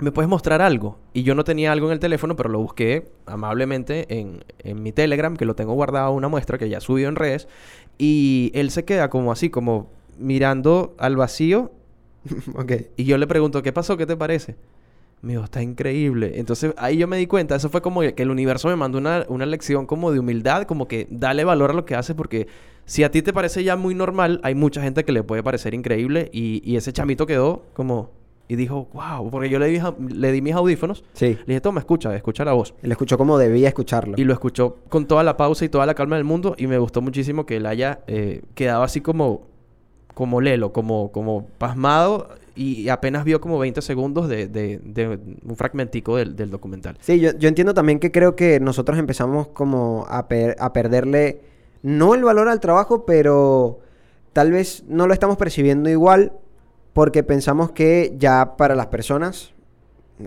¿me 0.00 0.12
puedes 0.12 0.28
mostrar 0.28 0.62
algo? 0.62 0.98
Y 1.12 1.22
yo 1.22 1.34
no 1.34 1.44
tenía 1.44 1.72
algo 1.72 1.86
en 1.86 1.92
el 1.92 2.00
teléfono, 2.00 2.36
pero 2.36 2.48
lo 2.48 2.58
busqué 2.58 3.10
amablemente 3.26 4.06
en, 4.18 4.44
en 4.58 4.82
mi 4.82 4.92
Telegram, 4.92 5.36
que 5.36 5.44
lo 5.44 5.54
tengo 5.54 5.74
guardado 5.74 6.12
una 6.12 6.28
muestra 6.28 6.58
que 6.58 6.68
ya 6.68 6.80
subió 6.80 7.08
en 7.08 7.16
redes. 7.16 7.48
Y 7.98 8.50
él 8.54 8.70
se 8.70 8.84
queda 8.84 9.10
como 9.10 9.32
así, 9.32 9.50
como 9.50 9.90
mirando 10.18 10.94
al 10.98 11.16
vacío. 11.16 11.72
ok. 12.54 12.72
Y 12.96 13.04
yo 13.04 13.18
le 13.18 13.26
pregunto, 13.26 13.62
¿qué 13.62 13.72
pasó? 13.72 13.96
¿Qué 13.96 14.06
te 14.06 14.16
parece? 14.16 14.56
Me 15.22 15.32
dijo, 15.32 15.44
está 15.44 15.62
increíble. 15.62 16.32
Entonces 16.36 16.72
ahí 16.78 16.96
yo 16.96 17.06
me 17.06 17.18
di 17.18 17.26
cuenta, 17.26 17.56
eso 17.56 17.68
fue 17.68 17.82
como 17.82 18.00
que 18.00 18.14
el 18.22 18.30
universo 18.30 18.68
me 18.68 18.76
mandó 18.76 18.98
una, 18.98 19.26
una 19.28 19.44
lección 19.44 19.86
como 19.86 20.12
de 20.12 20.18
humildad, 20.18 20.62
como 20.62 20.88
que 20.88 21.06
dale 21.10 21.44
valor 21.44 21.70
a 21.70 21.74
lo 21.74 21.84
que 21.84 21.94
haces, 21.94 22.16
porque 22.16 22.48
si 22.86 23.04
a 23.04 23.10
ti 23.10 23.20
te 23.20 23.32
parece 23.32 23.62
ya 23.62 23.76
muy 23.76 23.94
normal, 23.94 24.40
hay 24.42 24.54
mucha 24.54 24.80
gente 24.80 25.04
que 25.04 25.12
le 25.12 25.22
puede 25.22 25.42
parecer 25.42 25.74
increíble. 25.74 26.30
Y 26.32 26.76
ese 26.76 26.92
chamito 26.92 27.26
quedó 27.26 27.66
como... 27.74 28.19
Y 28.50 28.56
dijo, 28.56 28.88
wow, 28.92 29.30
porque 29.30 29.48
yo 29.48 29.60
le 29.60 29.66
di, 29.68 29.78
le 30.12 30.32
di 30.32 30.42
mis 30.42 30.54
audífonos. 30.56 31.04
Sí. 31.12 31.26
Le 31.38 31.44
dije, 31.46 31.60
toma, 31.60 31.78
escucha, 31.78 32.16
escucha 32.16 32.44
la 32.44 32.52
voz. 32.52 32.74
Él 32.82 32.90
escuchó 32.90 33.16
como 33.16 33.38
debía 33.38 33.68
escucharlo. 33.68 34.14
Y 34.18 34.24
lo 34.24 34.32
escuchó 34.32 34.78
con 34.88 35.06
toda 35.06 35.22
la 35.22 35.36
pausa 35.36 35.64
y 35.64 35.68
toda 35.68 35.86
la 35.86 35.94
calma 35.94 36.16
del 36.16 36.24
mundo. 36.24 36.56
Y 36.58 36.66
me 36.66 36.76
gustó 36.78 37.00
muchísimo 37.00 37.46
que 37.46 37.58
él 37.58 37.66
haya 37.66 38.00
eh, 38.08 38.42
quedado 38.56 38.82
así 38.82 39.00
como, 39.00 39.42
como 40.14 40.40
lelo, 40.40 40.72
como, 40.72 41.12
como 41.12 41.46
pasmado. 41.58 42.26
Y 42.56 42.88
apenas 42.88 43.22
vio 43.24 43.40
como 43.40 43.56
20 43.60 43.80
segundos 43.82 44.28
de, 44.28 44.48
de- 44.48 44.78
de 44.82 45.06
un 45.46 45.54
fragmentico 45.54 46.16
del, 46.16 46.34
del 46.34 46.50
documental. 46.50 46.96
Sí, 47.00 47.20
yo, 47.20 47.30
yo 47.38 47.48
entiendo 47.48 47.72
también 47.72 48.00
que 48.00 48.10
creo 48.10 48.34
que 48.34 48.58
nosotros 48.58 48.98
empezamos 48.98 49.46
como 49.46 50.06
a, 50.08 50.26
per- 50.26 50.56
a 50.58 50.72
perderle, 50.72 51.40
no 51.84 52.16
el 52.16 52.24
valor 52.24 52.48
al 52.48 52.58
trabajo, 52.58 53.06
pero 53.06 53.78
tal 54.32 54.50
vez 54.50 54.82
no 54.88 55.06
lo 55.06 55.12
estamos 55.14 55.36
percibiendo 55.36 55.88
igual 55.88 56.32
porque 56.92 57.22
pensamos 57.22 57.72
que 57.72 58.14
ya 58.18 58.56
para 58.56 58.74
las 58.74 58.86
personas 58.88 59.52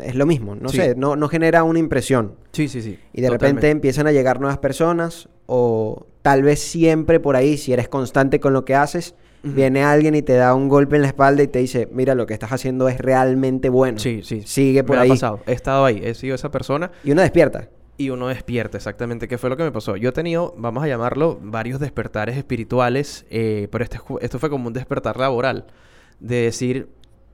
es 0.01 0.15
lo 0.15 0.25
mismo, 0.25 0.55
no 0.55 0.69
Sí. 0.69 0.77
sé, 0.77 0.95
no, 0.95 1.15
no 1.15 1.27
genera 1.29 1.63
una 1.63 1.79
impresión. 1.79 2.35
Sí, 2.51 2.67
sí, 2.67 2.81
sí. 2.81 2.99
Y 3.13 3.21
de 3.21 3.29
repente 3.29 3.69
empiezan 3.69 4.07
a 4.07 4.11
llegar 4.11 4.39
nuevas 4.39 4.57
personas 4.57 5.29
o 5.45 6.07
tal 6.21 6.41
vez 6.41 6.59
siempre 6.59 7.19
por 7.19 7.35
ahí, 7.35 7.57
si 7.57 7.73
eres 7.73 7.89
constante 7.89 8.39
con 8.39 8.53
lo 8.53 8.65
que 8.65 8.75
haces, 8.75 9.13
viene 9.43 9.83
alguien 9.83 10.15
y 10.15 10.21
te 10.21 10.33
da 10.33 10.55
un 10.55 10.69
golpe 10.69 10.95
en 10.95 11.01
la 11.01 11.09
espalda 11.09 11.43
y 11.43 11.47
te 11.47 11.59
dice, 11.59 11.89
mira, 11.91 12.15
lo 12.15 12.25
que 12.25 12.33
estás 12.33 12.53
haciendo 12.53 12.87
es 12.87 12.97
realmente 12.97 13.67
bueno. 13.69 13.99
Sí, 13.99 14.21
sí. 14.23 14.41
Sigue 14.45 14.83
por 14.85 14.95
me 14.95 15.01
ahí. 15.03 15.09
ha 15.09 15.13
pasado. 15.13 15.41
He 15.45 15.51
estado 15.51 15.83
ahí. 15.83 15.99
He 16.01 16.13
sido 16.15 16.33
esa 16.33 16.49
persona. 16.49 16.91
Y 17.03 17.11
uno 17.11 17.21
despierta. 17.21 17.67
Y 17.97 18.09
uno 18.09 18.29
despierta, 18.29 18.77
exactamente. 18.77 19.27
¿Qué 19.27 19.37
fue 19.37 19.49
lo 19.49 19.57
que 19.57 19.63
me 19.63 19.71
pasó? 19.73 19.97
Yo 19.97 20.09
he 20.09 20.11
tenido, 20.13 20.55
vamos 20.57 20.83
a 20.83 20.87
llamarlo, 20.87 21.37
varios 21.41 21.79
despertares 21.81 22.37
espirituales, 22.37 23.25
eh, 23.29 23.67
pero 23.69 23.83
este, 23.83 23.99
esto 24.21 24.39
fue 24.39 24.49
como 24.49 24.67
un 24.67 24.73
despertar 24.73 25.17
laboral. 25.17 25.65
De 26.19 26.37
decir, 26.43 26.89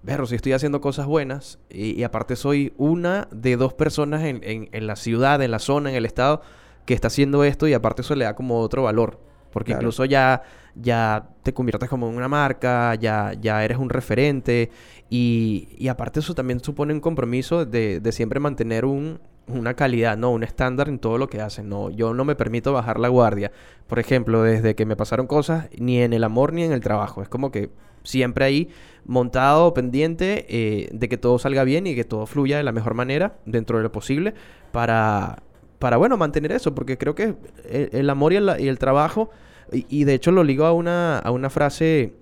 perro, 0.06 0.26
si 0.26 0.36
estoy 0.36 0.54
haciendo 0.54 0.82
cosas 0.82 1.06
buenas, 1.06 1.60
y, 1.70 1.92
y 2.00 2.04
aparte 2.04 2.36
soy 2.36 2.74
una 2.78 3.28
de 3.32 3.58
dos 3.58 3.74
personas 3.74 4.24
en, 4.24 4.42
en- 4.44 4.70
en 4.72 4.88
la 4.88 4.96
ciudad, 4.96 5.42
en 5.42 5.52
la 5.52 5.60
zona, 5.60 5.89
en 5.89 5.96
el 5.96 6.06
estado, 6.06 6.42
que 6.86 6.94
está 6.94 7.08
haciendo 7.08 7.44
esto, 7.44 7.68
y 7.68 7.74
aparte 7.74 8.02
eso 8.02 8.15
le 8.15 8.26
da 8.26 8.36
como 8.36 8.60
otro 8.60 8.84
valor. 8.84 9.20
Porque 9.52 9.72
Claro. 9.72 9.82
incluso 9.82 10.06
ya, 10.06 10.44
ya 10.76 11.30
te 11.44 11.54
conviertes 11.54 11.89
como 11.89 12.08
en 12.10 12.15
una 12.15 12.28
marca, 12.28 12.94
ya, 12.96 13.34
ya 13.39 13.63
eres 13.65 13.78
un 13.80 13.89
referente, 13.89 14.70
y, 15.10 15.70
y 15.78 15.88
aparte 15.88 16.20
eso 16.20 16.36
también 16.36 16.60
supone 16.60 16.94
un 16.94 17.00
compromiso 17.00 17.65
de, 17.65 18.00
de 18.00 18.12
siempre 18.12 18.39
mantener 18.39 18.86
un, 18.86 19.20
una 19.50 19.74
calidad, 19.74 20.18
¿no? 20.18 20.32
Un 20.32 20.44
estándar 20.44 20.90
en 20.90 21.00
todo 21.00 21.18
lo 21.18 21.28
que 21.28 21.42
haces, 21.42 21.66
¿no? 21.66 21.90
Yo 21.90 22.14
no 22.14 22.26
me 22.26 22.36
permito 22.36 22.74
bajar 22.74 23.00
la 23.00 23.08
guardia. 23.08 23.52
Por 23.88 24.00
ejemplo, 24.00 24.44
desde 24.44 24.76
que 24.76 24.86
me 24.86 24.96
pasaron 24.96 25.28
cosas, 25.28 25.70
ni 25.78 26.02
en 26.02 26.14
el 26.14 26.24
amor 26.24 26.54
ni 26.54 26.64
en 26.64 26.72
el 26.72 26.82
trabajo. 26.82 27.22
Es 27.22 27.30
como 27.30 27.52
que 27.52 27.70
siempre 28.04 28.46
ahí 28.46 28.70
montado, 29.06 29.74
pendiente 29.74 30.46
eh, 30.50 30.90
de 30.92 31.10
que 31.10 31.18
todo 31.18 31.40
salga 31.40 31.64
bien 31.64 31.88
y 31.88 31.96
que 31.96 32.04
todo 32.04 32.26
fluya 32.26 32.58
de 32.58 32.64
la 32.64 32.72
mejor 32.72 32.94
manera, 32.94 33.38
dentro 33.46 33.78
de 33.78 33.84
lo 33.84 33.92
posible, 33.92 34.34
para, 34.72 35.44
para 35.80 35.98
bueno, 35.98 36.18
mantener 36.18 36.52
eso, 36.52 36.76
porque 36.76 36.98
creo 36.98 37.16
que 37.16 37.36
el, 37.70 38.10
amor 38.10 38.34
y 38.34 38.38
el, 38.38 38.80
trabajo, 38.80 39.30
y, 39.72 39.86
y 39.90 40.04
de 40.04 40.14
hecho 40.14 40.32
lo 40.32 40.44
ligo 40.44 40.66
a 40.66 40.74
una, 40.74 41.20
a 41.20 41.32
una 41.32 41.50
frase 41.50 42.14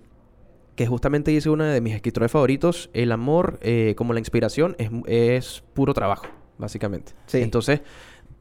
que 0.78 0.86
justamente 0.86 1.32
dice 1.32 1.50
uno 1.50 1.64
de 1.64 1.82
mis 1.82 1.96
escritores 1.96 2.32
favoritos, 2.32 2.92
el 2.94 3.12
amor 3.12 3.58
eh, 3.62 3.96
como 3.98 4.14
la 4.14 4.20
inspiración 4.20 4.76
es, 4.78 4.92
es 5.08 5.64
puro 5.74 5.94
trabajo, 5.96 6.28
básicamente. 6.58 7.14
Sí. 7.26 7.42
Entonces, 7.42 7.82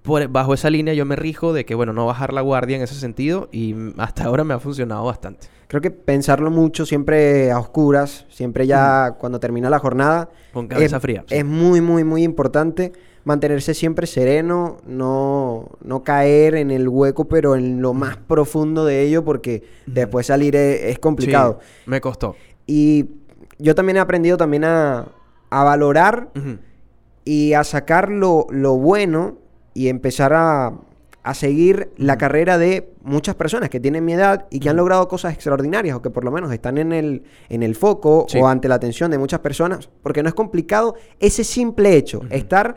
por- 0.03 0.29
bajo 0.29 0.55
esa 0.55 0.71
línea 0.71 0.95
yo 0.95 1.05
me 1.05 1.17
rijo 1.17 1.53
de 1.53 1.65
que, 1.65 1.75
bueno, 1.75 1.93
no 1.93 2.07
bajar 2.07 2.33
la 2.33 2.41
guardia 2.41 2.77
en 2.77 2.83
ese 2.83 2.95
sentido 2.95 3.49
y 3.53 3.75
hasta 3.99 4.25
ahora 4.25 4.45
me 4.45 4.55
ha 4.55 4.59
funcionado 4.61 5.05
bastante. 5.05 5.49
Creo 5.69 5.83
que 5.83 5.91
pensarlo 5.91 6.51
mucho, 6.51 6.87
siempre 6.87 7.51
a 7.51 7.59
oscuras, 7.59 8.25
siempre 8.29 8.67
ya 8.69 9.17
cuando 9.19 9.41
termina 9.41 9.69
la 9.69 9.81
jornada. 9.81 10.31
Con 10.53 10.69
cabeza 10.69 10.97
es, 10.97 11.03
fría. 11.03 11.25
sí. 11.29 11.35
Es 11.35 11.45
muy, 11.45 11.81
muy, 11.81 12.05
muy 12.05 12.23
importante 12.23 12.93
mantenerse 13.25 13.75
siempre 13.75 14.07
sereno, 14.07 14.77
no, 14.87 15.71
no 15.83 16.05
caer 16.05 16.55
en 16.55 16.71
el 16.71 16.89
hueco, 16.89 17.25
pero 17.27 17.57
en 17.57 17.83
lo 17.83 17.93
más 17.93 18.17
profundo 18.17 18.85
de 18.85 19.03
ello, 19.03 19.25
porque 19.25 19.65
después 19.87 20.29
salir 20.29 20.55
es, 20.55 20.83
es 20.85 20.99
complicado. 21.01 21.59
Sí, 21.61 21.83
me 21.87 22.01
costó. 22.01 22.37
Y 22.69 23.07
yo 23.59 23.75
también 23.75 23.97
he 23.97 24.01
aprendido 24.01 24.37
también 24.37 24.63
a, 24.63 25.09
a 25.51 25.65
valorar. 25.65 26.29
Y 27.27 27.53
a 27.53 27.63
sacar 27.65 28.11
lo, 28.11 28.47
lo 28.51 28.77
bueno 28.79 29.37
y 29.75 29.89
empezar 29.89 30.33
a, 30.33 30.73
a 31.23 31.35
seguir 31.35 31.91
la 31.97 32.17
carrera 32.17 32.57
de 32.57 32.89
muchas 33.03 33.35
personas 33.35 33.69
que 33.69 33.81
tienen 33.81 34.05
mi 34.05 34.13
edad 34.15 34.47
y 34.49 34.61
que 34.61 34.69
han 34.71 34.77
logrado 34.77 35.07
cosas 35.09 35.35
extraordinarias 35.35 35.97
o 35.97 36.01
que 36.03 36.09
por 36.09 36.25
lo 36.25 36.31
menos 36.31 36.53
están 36.53 36.79
en 36.79 36.93
el, 36.93 37.25
en 37.49 37.63
el 37.65 37.75
foco 37.75 38.27
Sí. 38.29 38.39
o 38.41 38.47
ante 38.47 38.69
la 38.69 38.77
atención 38.77 39.11
de 39.11 39.19
muchas 39.19 39.41
personas, 39.41 39.91
porque 40.03 40.23
no 40.23 40.29
es 40.29 40.35
complicado 40.35 40.95
ese 41.21 41.43
simple 41.45 41.97
hecho, 41.97 42.23
estar 42.31 42.77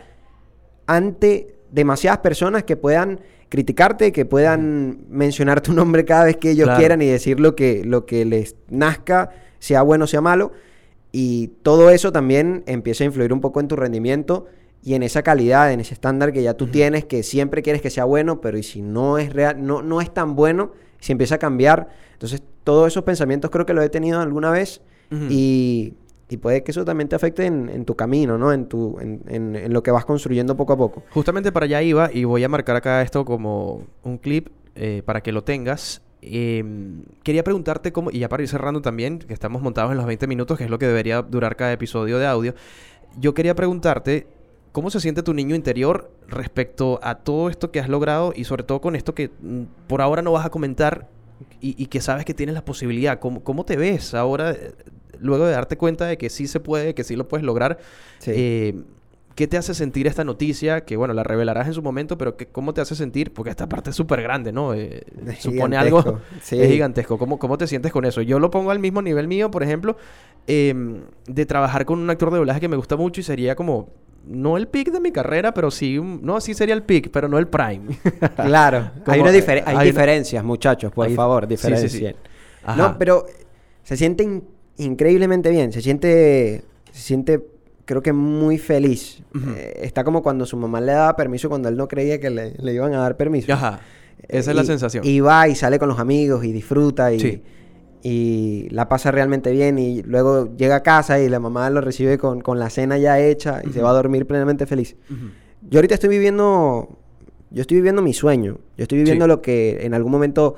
ante 0.88 1.56
demasiadas 1.72 2.20
personas 2.20 2.64
que 2.64 2.76
puedan 2.76 3.20
criticarte, 3.50 4.12
que 4.12 4.26
puedan 4.26 5.06
mencionar 5.10 5.62
tu 5.62 5.74
nombre 5.74 6.06
cada 6.06 6.26
vez 6.26 6.38
que 6.38 6.52
ellos 6.52 6.66
Claro. 6.66 6.80
quieran 6.80 7.02
y 7.02 7.06
decir 7.08 7.40
lo 7.40 7.56
que, 7.56 7.84
lo 7.86 8.06
que 8.06 8.26
les 8.26 8.56
nazca, 8.70 9.30
sea 9.60 9.82
bueno 9.82 10.06
o 10.06 10.08
sea 10.08 10.22
malo. 10.22 10.52
Y 11.12 11.48
todo 11.64 11.90
eso 11.90 12.12
también 12.12 12.64
empieza 12.68 13.04
a 13.04 13.08
influir 13.08 13.34
un 13.34 13.42
poco 13.42 13.60
en 13.60 13.68
tu 13.68 13.76
rendimiento 13.76 14.46
y 14.84 14.94
en 14.94 15.04
esa 15.04 15.24
calidad, 15.24 15.72
en 15.74 15.80
ese 15.80 15.94
estándar 15.94 16.32
que 16.32 16.42
ya 16.44 16.54
tú 16.54 16.68
tienes, 16.72 17.06
que 17.06 17.24
siempre 17.24 17.62
quieres 17.64 17.82
que 17.82 17.90
sea 17.90 18.06
bueno, 18.06 18.40
pero 18.42 18.58
y 18.58 18.64
si 18.64 18.82
no 18.82 19.18
es 19.18 19.34
real, 19.34 19.66
no, 19.66 19.82
no 19.82 20.02
es 20.02 20.14
tan 20.14 20.36
bueno, 20.36 20.72
si 21.00 21.12
empieza 21.12 21.36
a 21.36 21.38
cambiar. 21.40 21.90
Entonces, 22.14 22.44
todos 22.64 22.88
esos 22.88 23.04
pensamientos 23.04 23.50
creo 23.52 23.66
que 23.66 23.74
lo 23.74 23.82
he 23.82 23.90
tenido 23.90 24.20
alguna 24.22 24.52
vez 24.52 24.82
y, 25.32 25.94
y 26.30 26.38
puede 26.38 26.64
que 26.64 26.70
eso 26.72 26.86
también 26.86 27.10
te 27.10 27.16
afecte 27.16 27.46
en, 27.48 27.68
en 27.70 27.84
tu 27.84 27.96
camino, 27.96 28.38
¿no? 28.38 28.54
En, 28.54 28.68
tu, 28.68 29.00
en, 29.00 29.22
en- 29.28 29.56
en 29.56 29.74
lo 29.74 29.82
que 29.82 29.90
vas 29.90 30.06
construyendo 30.06 30.56
poco 30.56 30.74
a 30.74 30.78
poco. 30.78 31.02
Justamente 31.10 31.52
para 31.52 31.66
allá 31.66 31.82
iba 31.82 32.12
y 32.14 32.24
voy 32.26 32.44
a 32.44 32.50
marcar 32.50 32.76
acá 32.76 33.02
esto 33.02 33.26
como 33.26 33.82
un 34.04 34.18
clip 34.20 34.50
eh, 34.76 35.02
para 35.04 35.22
que 35.22 35.32
lo 35.32 35.44
tengas. 35.44 36.04
Em, 36.22 37.04
quería 37.24 37.44
preguntarte 37.44 37.92
cómo, 37.92 38.12
y 38.12 38.20
ya 38.20 38.30
para 38.30 38.44
ir 38.44 38.50
cerrando 38.50 38.82
también, 38.82 39.20
que 39.20 39.34
estamos 39.34 39.62
montados 39.62 39.92
en 39.92 39.98
los 39.98 40.06
20 40.06 40.28
minutos, 40.28 40.58
que 40.58 40.66
es 40.66 40.70
lo 40.70 40.80
que 40.80 40.88
debería 40.88 41.22
durar 41.22 41.56
cada 41.56 41.72
episodio 41.72 42.18
de 42.18 42.28
audio, 42.28 42.54
yo 43.18 43.34
quería 43.34 43.56
preguntarte 43.56 44.28
cómo 44.72 44.90
se 44.90 45.00
siente 45.00 45.24
tu 45.24 45.34
niño 45.34 45.56
interior 45.56 46.12
respecto 46.28 47.00
a 47.02 47.16
todo 47.16 47.50
esto 47.50 47.72
que 47.72 47.80
has 47.80 47.90
logrado 47.90 48.34
y 48.36 48.44
sobre 48.44 48.64
todo 48.64 48.82
con 48.82 48.96
esto 48.96 49.16
que 49.16 49.32
mm, 49.42 49.64
por 49.88 50.02
ahora 50.02 50.22
no 50.22 50.32
vas 50.32 50.46
a 50.46 50.50
comentar 50.50 51.08
y, 51.62 51.82
y 51.82 51.88
que 51.88 52.02
sabes 52.02 52.26
que 52.26 52.34
tienes 52.34 52.54
la 52.54 52.66
posibilidad. 52.66 53.20
¿Cómo, 53.20 53.44
cómo 53.44 53.66
te 53.66 53.78
ves 53.78 54.14
ahora, 54.14 54.52
eh, 54.52 54.74
luego 55.20 55.46
de 55.46 55.54
darte 55.54 55.78
cuenta 55.78 56.06
de 56.06 56.18
que 56.18 56.30
sí 56.30 56.48
se 56.48 56.60
puede, 56.60 56.94
que 56.94 57.04
sí 57.04 57.16
lo 57.16 57.28
puedes 57.28 57.46
lograr? 57.46 57.80
Sí. 58.20 58.32
Eh, 58.36 58.84
¿Qué 59.40 59.48
te 59.48 59.56
hace 59.56 59.74
sentir 59.74 60.06
esta 60.06 60.26
noticia? 60.26 60.82
Que 60.84 60.98
bueno, 60.98 61.14
la 61.14 61.24
revelarás 61.24 61.66
en 61.66 61.74
su 61.74 61.82
momento, 61.82 62.18
pero 62.18 62.36
que, 62.36 62.48
¿cómo 62.48 62.74
te 62.74 62.82
hace 62.82 62.94
sentir? 62.94 63.32
Porque 63.32 63.52
esta 63.52 63.70
parte 63.70 63.92
es 63.92 63.96
súper 63.96 64.22
grande, 64.22 64.52
¿no? 64.52 64.74
Eh, 64.74 65.06
supone 65.40 65.78
algo... 65.78 66.20
sí. 66.42 66.60
Es 66.60 66.70
gigantesco. 66.70 67.18
¿Cómo, 67.18 67.40
¿Cómo 67.40 67.58
te 67.58 67.66
sientes 67.66 67.90
con 67.94 68.04
eso? 68.04 68.22
Yo 68.22 68.38
lo 68.38 68.52
pongo 68.52 68.70
al 68.70 68.80
mismo 68.80 69.02
nivel 69.02 69.30
mío, 69.30 69.50
por 69.50 69.64
ejemplo, 69.64 69.96
em, 70.46 71.04
de 71.26 71.46
trabajar 71.46 71.86
con 71.86 72.00
un 72.00 72.10
actor 72.10 72.32
de 72.32 72.38
doblaje 72.40 72.60
que 72.60 72.68
me 72.68 72.76
gusta 72.76 72.98
mucho 72.98 73.22
y 73.22 73.24
sería 73.24 73.56
como... 73.56 73.88
No 74.28 74.58
el 74.58 74.68
pick 74.68 74.92
de 74.92 75.00
mi 75.00 75.14
carrera, 75.14 75.54
pero 75.54 75.72
sí... 75.72 76.02
no, 76.02 76.42
sí 76.42 76.54
sería 76.54 76.76
el 76.76 76.84
pick, 76.84 77.10
pero 77.10 77.30
no 77.30 77.38
el 77.38 77.48
prime. 77.48 77.98
Claro, 78.36 78.92
hay, 79.06 79.22
una 79.22 79.34
eh, 79.34 79.64
hay 79.66 79.74
una- 79.76 79.84
diferencias, 79.86 80.44
muchachos, 80.44 80.92
por 80.92 81.08
Hay- 81.08 81.16
favor, 81.16 81.48
sí, 81.48 81.78
sí, 81.78 81.88
sí. 81.88 82.08
No, 82.76 82.98
pero 83.00 83.26
se 83.84 83.96
siente 83.96 84.24
in- 84.24 84.44
increíblemente 84.76 85.50
bien, 85.50 85.72
se 85.72 85.82
siente, 85.82 86.66
se 86.92 87.02
siente, 87.02 87.42
creo 87.90 88.04
que 88.04 88.14
muy 88.14 88.60
feliz. 88.60 89.24
Eh, 89.56 89.80
está 89.82 90.04
como 90.04 90.22
cuando 90.22 90.46
su 90.46 90.56
mamá 90.58 90.80
le 90.80 90.92
daba 90.92 91.16
permiso 91.16 91.50
cuando 91.50 91.70
él 91.70 91.76
no 91.76 91.88
creía 91.88 92.20
que 92.20 92.30
le, 92.30 92.54
le 92.60 92.74
iban 92.76 92.94
a 92.94 93.00
dar 93.00 93.18
permiso. 93.18 93.52
Ajá. 93.52 93.80
Esa 94.28 94.52
es 94.52 94.56
la 94.56 94.62
Y- 94.62 94.68
sensación. 94.68 95.04
Y 95.04 95.22
va 95.22 95.48
y 95.48 95.56
sale 95.56 95.80
con 95.80 95.90
los 95.90 95.98
amigos 95.98 96.46
y 96.46 96.52
disfruta 96.52 97.12
y, 97.12 97.20
Sí. 97.20 97.42
y 98.04 98.68
la 98.70 98.88
pasa 98.90 99.10
realmente 99.10 99.52
bien 99.52 99.80
y 99.80 100.04
luego 100.04 100.56
llega 100.56 100.76
a 100.76 100.84
casa 100.84 101.20
y 101.20 101.30
la 101.30 101.40
mamá 101.40 101.68
lo 101.72 101.82
recibe 101.82 102.20
con, 102.20 102.42
con 102.42 102.60
la 102.60 102.70
cena 102.70 103.00
ya 103.00 103.20
hecha 103.20 103.62
y 103.68 103.74
se 103.74 103.82
va 103.82 103.90
a 103.90 103.94
dormir 103.94 104.28
plenamente 104.28 104.68
feliz. 104.68 104.96
Yo 105.68 105.80
ahorita 105.80 105.96
estoy 105.96 106.10
viviendo, 106.10 106.90
yo 107.50 107.62
estoy 107.62 107.78
viviendo 107.78 108.04
mi 108.04 108.14
sueño. 108.14 108.60
Yo 108.78 108.84
estoy 108.84 109.00
viviendo 109.00 109.26
Sí. 109.26 109.30
lo 109.30 109.42
que 109.42 109.80
en 109.82 109.96
algún 109.96 110.12
momento 110.12 110.56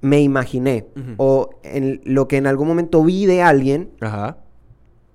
me 0.00 0.22
imaginé 0.22 0.86
o 1.18 1.50
en 1.62 2.00
lo 2.04 2.26
que 2.28 2.38
en 2.38 2.46
algún 2.46 2.66
momento 2.66 3.04
vi 3.04 3.26
de 3.26 3.42
alguien 3.42 3.90
Ajá. 4.00 4.38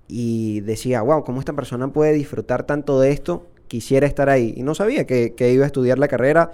Y 0.08 0.60
decía, 0.60 1.02
wow, 1.02 1.24
¿cómo 1.24 1.40
esta 1.40 1.52
persona 1.52 1.88
puede 1.88 2.12
disfrutar 2.12 2.64
tanto 2.64 3.00
de 3.00 3.10
esto? 3.10 3.46
Quisiera 3.68 4.06
estar 4.06 4.28
ahí. 4.28 4.54
Y 4.56 4.62
no 4.62 4.74
sabía 4.74 5.06
que, 5.06 5.34
que 5.34 5.52
iba 5.52 5.64
a 5.64 5.66
estudiar 5.66 5.98
la 5.98 6.08
carrera 6.08 6.52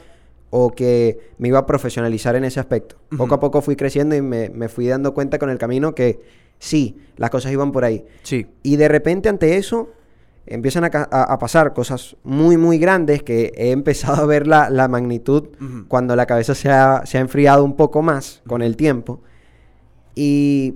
o 0.51 0.71
que 0.71 1.19
me 1.39 1.49
iba 1.49 1.59
a 1.59 1.67
profesionalizar 1.67 2.35
en 2.37 2.45
ese 2.45 2.61
aspecto. 2.61 2.97
Poco 3.17 3.35
a 3.35 3.41
poco 3.41 3.61
fui 3.63 3.77
creciendo 3.77 4.15
y 4.17 4.23
me, 4.23 4.49
me 4.51 4.69
fui 4.69 4.87
dando 4.87 5.13
cuenta 5.15 5.39
con 5.39 5.51
el 5.51 5.59
camino 5.59 5.95
que 5.95 6.21
sí, 6.59 6.97
las 7.17 7.31
cosas 7.31 7.53
iban 7.53 7.73
por 7.73 7.85
ahí. 7.85 8.05
Sí. 8.23 8.47
Y 8.63 8.77
de 8.77 8.89
repente 8.89 9.29
ante 9.29 9.57
eso 9.57 9.91
empiezan 10.47 10.85
a, 10.85 10.91
a- 10.93 11.23
a 11.33 11.39
pasar 11.39 11.73
cosas 11.73 12.17
muy, 12.25 12.57
muy 12.57 12.79
grandes 12.79 13.23
que 13.23 13.53
he 13.57 13.71
empezado 13.71 14.23
a 14.23 14.27
ver 14.27 14.47
la, 14.47 14.71
la 14.71 14.89
magnitud 14.89 15.49
cuando 15.89 16.17
la 16.17 16.27
cabeza 16.27 16.55
se 16.55 16.69
ha, 16.71 17.03
se 17.07 17.17
ha 17.19 17.21
enfriado 17.21 17.65
un 17.65 17.77
poco 17.77 18.03
más 18.03 18.43
con 18.47 18.61
el 18.63 18.77
tiempo. 18.77 19.21
Y 20.15 20.75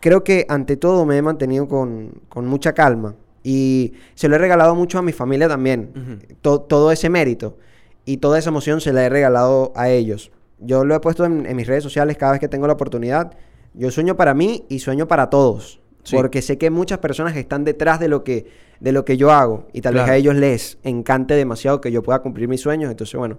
creo 0.00 0.24
que 0.24 0.46
ante 0.48 0.76
todo 0.76 1.04
me 1.06 1.16
he 1.16 1.22
mantenido 1.22 1.68
con, 1.68 2.22
con 2.28 2.46
mucha 2.46 2.72
calma. 2.72 3.14
Y 3.42 3.92
se 4.14 4.28
lo 4.28 4.34
he 4.34 4.38
regalado 4.38 4.74
mucho 4.74 4.98
a 4.98 5.02
mi 5.02 5.12
familia 5.12 5.48
también. 5.48 6.20
To- 6.42 6.60
todo 6.62 6.90
ese 6.90 7.08
mérito 7.08 7.56
y 8.04 8.16
toda 8.16 8.38
esa 8.38 8.50
emoción 8.50 8.80
se 8.80 8.92
la 8.92 9.04
he 9.04 9.08
regalado 9.08 9.72
a 9.76 9.88
ellos. 9.88 10.32
Yo 10.58 10.84
lo 10.84 10.94
he 10.96 11.00
puesto 11.00 11.24
en, 11.24 11.46
en 11.46 11.54
mis 11.56 11.66
redes 11.66 11.84
sociales 11.84 12.16
cada 12.16 12.32
vez 12.32 12.40
que 12.40 12.48
tengo 12.48 12.66
la 12.66 12.72
oportunidad. 12.72 13.34
Yo 13.74 13.90
sueño 13.90 14.16
para 14.16 14.34
mí 14.34 14.64
y 14.68 14.80
sueño 14.80 15.06
para 15.06 15.30
todos. 15.30 15.80
Sí. 16.02 16.16
Porque 16.16 16.40
sé 16.42 16.56
que 16.58 16.70
muchas 16.70 16.98
personas 16.98 17.36
están 17.36 17.64
detrás 17.64 18.00
de 18.00 18.08
lo 18.08 18.24
que, 18.24 18.46
de 18.80 18.92
lo 18.92 19.04
que 19.04 19.16
yo 19.16 19.30
hago. 19.32 19.66
Y 19.72 19.80
tal 19.80 19.94
vez 19.94 20.04
a 20.08 20.16
ellos 20.16 20.34
les 20.34 20.78
encante 20.82 21.34
demasiado 21.34 21.80
que 21.80 21.92
yo 21.92 22.02
pueda 22.02 22.20
cumplir 22.20 22.48
mis 22.48 22.60
sueños. 22.60 22.90
Entonces, 22.90 23.16
bueno, 23.18 23.38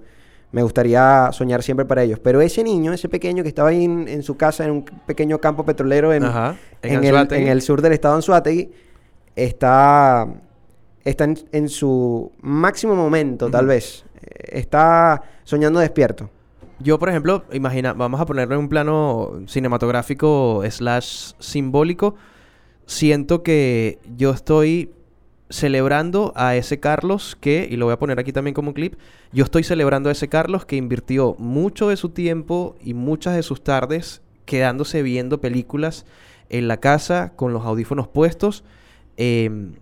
me 0.52 0.64
gustaría 0.64 1.30
soñar 1.34 1.62
siempre 1.62 1.86
para 1.86 2.04
ellos. 2.04 2.20
Pero 2.20 2.42
ese 2.42 2.64
niño, 2.64 2.94
ese 2.94 3.10
pequeño 3.10 3.44
que 3.44 3.50
estaba 3.50 3.70
ahí 3.70 3.84
en, 3.84 4.08
en 4.08 4.24
su 4.24 4.38
casa, 4.38 4.66
en 4.66 4.72
un 4.72 4.86
pequeño 5.06 5.40
campo 5.40 5.66
petrolero 5.66 6.14
en, 6.14 6.24
Ajá. 6.24 6.56
En 6.82 6.96
en, 6.96 7.04
el, 7.04 7.16
Anzoátegui. 7.16 7.42
en 7.42 7.48
el 7.50 7.62
sur 7.62 7.82
del 7.82 7.94
estado 7.94 8.14
de 8.14 8.18
Anzuategui, 8.18 8.72
está, 9.36 10.28
está 11.04 11.28
en, 11.52 11.70
su 11.70 12.32
máximo 12.42 12.96
momento, 12.96 13.50
tal 13.50 13.68
vez. 13.68 14.06
Está 14.22 15.22
soñando 15.44 15.80
despierto. 15.80 16.30
Yo, 16.80 17.00
por 17.00 17.10
ejemplo, 17.10 17.44
imagina, 17.52 17.94
vamos 17.94 18.22
a 18.22 18.26
ponerlo 18.26 18.56
en 18.56 18.62
un 18.62 18.70
plano 18.70 19.42
cinematográfico 19.48 20.64
slash 20.70 21.34
simbólico. 21.40 22.16
Siento 22.86 23.44
que 23.44 24.00
yo 24.16 24.32
estoy 24.32 24.92
celebrando 25.50 26.34
a 26.36 26.56
ese 26.56 26.80
Carlos 26.80 27.38
que, 27.40 27.68
y 27.70 27.78
lo 27.78 27.86
voy 27.86 27.94
a 27.94 28.00
poner 28.00 28.20
aquí 28.20 28.32
también 28.34 28.54
como 28.54 28.70
un 28.70 28.74
clip, 28.74 28.96
yo 29.32 29.44
estoy 29.44 29.64
celebrando 29.64 30.10
a 30.10 30.12
ese 30.12 30.28
Carlos 30.28 30.66
que 30.66 30.76
invirtió 30.76 31.36
mucho 31.40 31.90
de 31.90 31.98
su 31.98 32.10
tiempo 32.10 32.76
y 32.84 32.94
muchas 32.94 33.36
de 33.36 33.44
sus 33.44 33.64
tardes 33.64 34.22
quedándose 34.46 35.02
viendo 35.04 35.40
películas 35.40 36.06
en 36.50 36.68
la 36.68 36.78
casa 36.78 37.34
con 37.36 37.54
los 37.54 37.66
audífonos 37.66 38.08
puestos. 38.08 38.64
em, 39.20 39.74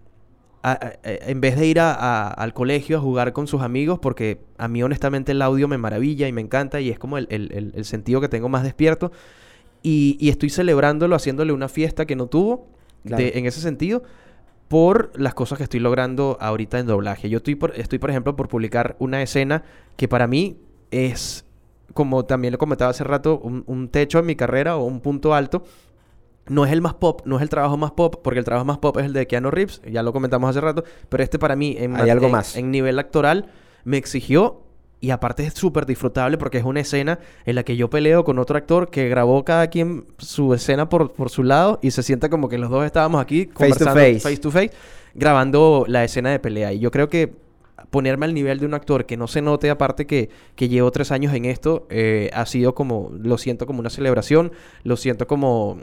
a- 0.63 0.71
a- 0.71 0.75
a- 1.03 1.29
en 1.29 1.41
vez 1.41 1.57
de 1.59 1.67
ir 1.67 1.79
a- 1.81 2.27
al 2.29 2.53
colegio 2.53 2.97
a 2.97 3.01
jugar 3.01 3.33
con 3.33 3.47
sus 3.47 3.61
amigos, 3.61 3.99
porque 3.99 4.39
a 4.57 4.67
mí 4.69 4.81
honestamente 4.81 5.33
el 5.33 5.41
audio 5.41 5.67
me 5.67 5.77
maravilla 5.77 6.27
y 6.27 6.31
me 6.31 6.39
encanta 6.41 6.79
y 6.79 6.89
es 6.89 6.97
como 6.97 7.17
el, 7.17 7.27
el- 7.29 7.83
sentido 7.85 8.21
que 8.21 8.29
tengo 8.29 8.47
más 8.49 8.63
despierto. 8.63 9.11
Y, 9.83 10.17
y 10.21 10.29
estoy 10.29 10.49
celebrándolo, 10.49 11.15
haciéndole 11.15 11.51
una 11.51 11.67
fiesta 11.67 12.05
que 12.05 12.15
no 12.15 12.27
tuvo 12.27 12.65
de- 13.17 13.37
en 13.37 13.45
ese 13.45 13.59
sentido 13.59 14.03
por 14.67 15.11
las 15.19 15.33
cosas 15.33 15.57
que 15.57 15.63
estoy 15.63 15.79
logrando 15.79 16.37
ahorita 16.39 16.79
en 16.79 16.87
doblaje. 16.87 17.29
Yo 17.29 17.37
estoy 17.37 17.55
por, 17.55 17.73
estoy, 17.79 17.99
por 17.99 18.09
ejemplo, 18.09 18.35
por 18.35 18.47
publicar 18.47 18.95
una 18.99 19.21
escena 19.21 19.63
que 19.95 20.07
para 20.07 20.27
mí 20.27 20.57
es, 20.91 21.45
como 21.93 22.25
también 22.25 22.51
lo 22.51 22.57
comentaba 22.57 22.91
hace 22.91 23.03
rato, 23.03 23.37
un, 23.39 23.63
un 23.67 23.89
techo 23.89 24.19
en 24.19 24.25
mi 24.25 24.35
carrera 24.35 24.75
o 24.77 24.83
un 24.85 25.01
punto 25.01 25.33
alto. 25.33 25.63
No 26.47 26.63
es 26.65 26.71
el 26.71 26.81
más 26.81 26.93
pop, 26.93 27.21
no 27.25 27.37
es 27.37 27.41
el 27.41 27.49
trabajo 27.49 27.75
más 27.75 27.91
pop, 27.91 28.17
porque 28.23 28.37
el 28.39 28.45
trabajo 28.45 28.65
más 28.65 28.77
pop 28.77 28.97
es 28.99 29.05
el 29.05 29.13
de 29.13 29.25
Keanu 29.25 29.49
Reeves, 29.49 29.81
ya 29.91 30.03
lo 30.03 30.13
comentamos 30.13 30.47
hace 30.49 30.61
rato, 30.61 30.83
pero 31.09 31.23
este 31.23 31.39
para 31.39 31.55
mí 31.55 31.75
en, 31.79 31.95
Hay 31.95 32.09
algo 32.11 32.27
en- 32.27 32.31
más. 32.33 32.55
en 32.55 32.69
nivel 32.69 32.99
actoral 32.99 33.47
me 33.83 33.97
exigió 33.97 34.61
y 35.01 35.11
aparte 35.11 35.45
es 35.45 35.53
súper 35.53 35.85
disfrutable 35.85 36.37
porque 36.37 36.57
es 36.57 36.63
una 36.63 36.79
escena 36.79 37.19
en 37.45 37.55
la 37.55 37.63
que 37.63 37.75
yo 37.75 37.89
peleo 37.89 38.23
con 38.23 38.39
otro 38.39 38.57
actor 38.57 38.89
que 38.89 39.09
grabó 39.09 39.43
cada 39.45 39.67
quien 39.67 40.05
su 40.17 40.53
escena 40.53 40.89
por, 40.89 41.11
por 41.11 41.29
su 41.29 41.43
lado 41.43 41.79
y 41.81 41.91
se 41.91 42.01
siente 42.03 42.29
como 42.29 42.49
que 42.49 42.57
los 42.57 42.69
dos 42.69 42.85
estábamos 42.85 43.21
aquí 43.21 43.45
Face 43.45 43.51
to 43.53 43.59
conversando 43.59 43.93
face. 43.93 44.19
face 44.19 44.37
to 44.37 44.51
face, 44.51 44.71
grabando 45.13 45.85
la 45.87 46.03
escena 46.03 46.31
de 46.31 46.39
pelea. 46.39 46.73
Y 46.73 46.79
yo 46.79 46.91
creo 46.91 47.09
que 47.09 47.33
ponerme 47.89 48.25
al 48.25 48.33
nivel 48.33 48.59
de 48.59 48.65
un 48.65 48.73
actor 48.73 49.05
que 49.05 49.17
no 49.17 49.27
se 49.27 49.41
note, 49.41 49.69
aparte 49.69 50.05
que, 50.07 50.29
que 50.55 50.69
llevo 50.69 50.91
tres 50.91 51.11
años 51.11 51.33
en 51.33 51.45
esto, 51.45 51.87
eh, 51.89 52.29
ha 52.33 52.45
sido 52.45 52.73
como, 52.73 53.11
lo 53.17 53.37
siento 53.37 53.65
como 53.65 53.79
una 53.79 53.89
celebración, 53.89 54.51
lo 54.83 54.97
siento 54.97 55.27
como 55.27 55.77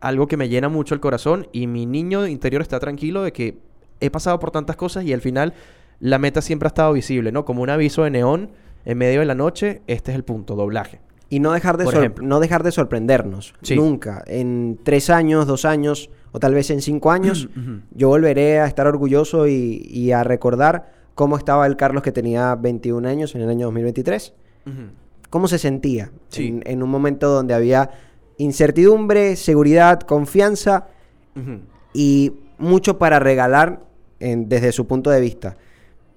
algo 0.00 0.26
que 0.26 0.36
me 0.36 0.48
llena 0.48 0.68
mucho 0.68 0.94
el 0.94 1.00
corazón 1.00 1.48
y 1.52 1.66
mi 1.66 1.86
niño 1.86 2.26
interior 2.26 2.62
está 2.62 2.78
tranquilo 2.80 3.22
de 3.22 3.32
que 3.32 3.58
he 4.00 4.10
pasado 4.10 4.38
por 4.38 4.50
tantas 4.50 4.76
cosas 4.76 5.04
y 5.04 5.12
al 5.12 5.20
final 5.20 5.54
la 6.00 6.18
meta 6.18 6.40
siempre 6.42 6.66
ha 6.66 6.68
estado 6.68 6.92
visible, 6.92 7.32
¿no? 7.32 7.44
Como 7.44 7.62
un 7.62 7.70
aviso 7.70 8.04
de 8.04 8.10
neón 8.10 8.50
en 8.84 8.98
medio 8.98 9.20
de 9.20 9.26
la 9.26 9.34
noche, 9.34 9.82
este 9.86 10.10
es 10.12 10.16
el 10.16 10.24
punto, 10.24 10.54
doblaje. 10.56 11.00
Y 11.30 11.40
no 11.40 11.52
dejar 11.52 11.76
de, 11.78 11.84
sor- 11.86 12.22
no 12.22 12.38
dejar 12.38 12.62
de 12.62 12.70
sorprendernos. 12.70 13.54
Sí. 13.62 13.74
Nunca. 13.76 14.22
En 14.26 14.78
tres 14.82 15.08
años, 15.10 15.46
dos 15.46 15.64
años 15.64 16.10
o 16.32 16.38
tal 16.38 16.52
vez 16.54 16.70
en 16.70 16.80
cinco 16.82 17.10
años, 17.10 17.48
yo 17.92 18.08
volveré 18.08 18.60
a 18.60 18.66
estar 18.66 18.86
orgulloso 18.86 19.48
y, 19.48 19.82
y 19.90 20.12
a 20.12 20.22
recordar 20.22 20.92
cómo 21.14 21.36
estaba 21.36 21.66
el 21.66 21.76
Carlos 21.76 22.02
que 22.02 22.12
tenía 22.12 22.54
21 22.56 23.08
años 23.08 23.34
en 23.34 23.40
el 23.40 23.48
año 23.48 23.66
2023. 23.66 24.34
cómo 25.30 25.48
se 25.48 25.58
sentía 25.58 26.10
Sí. 26.28 26.48
en, 26.48 26.62
en 26.66 26.82
un 26.82 26.90
momento 26.90 27.28
donde 27.30 27.54
había 27.54 27.90
incertidumbre, 28.36 29.36
seguridad, 29.36 30.00
confianza 30.00 30.86
y 31.92 32.32
mucho 32.58 32.98
para 32.98 33.18
regalar 33.18 33.80
en- 34.20 34.48
desde 34.48 34.72
su 34.72 34.86
punto 34.86 35.10
de 35.10 35.20
vista. 35.20 35.56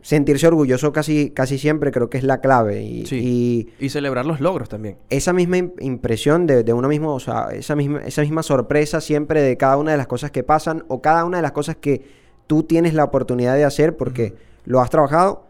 Sentirse 0.01 0.47
orgulloso 0.47 0.93
casi, 0.93 1.31
casi 1.31 1.57
siempre 1.57 1.91
creo 1.91 2.09
que 2.09 2.17
es 2.17 2.23
la 2.23 2.39
clave. 2.39 2.83
Y, 2.83 3.05
Sí. 3.07 3.69
y 3.79 3.85
Y 3.85 3.89
celebrar 3.89 4.25
los 4.25 4.39
logros 4.39 4.69
también. 4.69 4.97
esa 5.09 5.33
misma 5.33 5.57
im- 5.57 5.73
impresión 5.81 6.47
de, 6.47 6.63
de 6.63 6.71
uno 6.73 6.87
mismo, 6.87 7.13
o 7.13 7.19
sea, 7.19 7.49
esa 7.51 7.75
misma, 7.75 7.99
esa 8.05 8.21
misma 8.21 8.43
sorpresa 8.43 9.01
siempre 9.01 9.41
de 9.41 9.57
cada 9.57 9.75
una 9.77 9.91
de 9.91 9.97
las 9.97 10.07
cosas 10.07 10.31
que 10.31 10.43
pasan 10.43 10.85
o 10.87 11.01
cada 11.01 11.25
una 11.25 11.37
de 11.37 11.43
las 11.43 11.51
cosas 11.51 11.75
que 11.75 12.05
tú 12.45 12.63
tienes 12.63 12.93
la 12.93 13.03
oportunidad 13.03 13.55
de 13.55 13.65
hacer 13.65 13.97
porque 13.97 14.35
lo 14.65 14.79
has 14.79 14.89
trabajado, 14.89 15.45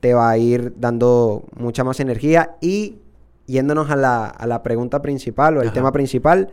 te 0.00 0.14
va 0.14 0.30
a 0.30 0.38
ir 0.38 0.72
dando 0.78 1.44
mucha 1.56 1.84
más 1.84 2.00
energía 2.00 2.56
y 2.60 2.98
yéndonos 3.46 3.90
a 3.90 3.96
la, 3.96 4.26
a 4.26 4.46
la 4.46 4.62
pregunta 4.62 5.02
principal 5.02 5.56
o 5.58 5.60
el 5.60 5.68
Ajá. 5.68 5.74
tema 5.74 5.92
principal, 5.92 6.50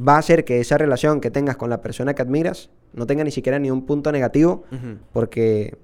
va 0.00 0.14
a 0.14 0.18
hacer 0.18 0.44
que 0.44 0.60
esa 0.60 0.78
relación 0.78 1.20
que 1.20 1.30
tengas 1.30 1.56
con 1.56 1.68
la 1.68 1.82
persona 1.82 2.14
que 2.14 2.22
admiras 2.22 2.70
no 2.94 3.06
tenga 3.06 3.24
ni 3.24 3.32
siquiera 3.32 3.58
ni 3.58 3.70
un 3.70 3.84
punto 3.84 4.12
negativo 4.12 4.64
porque 5.12 5.76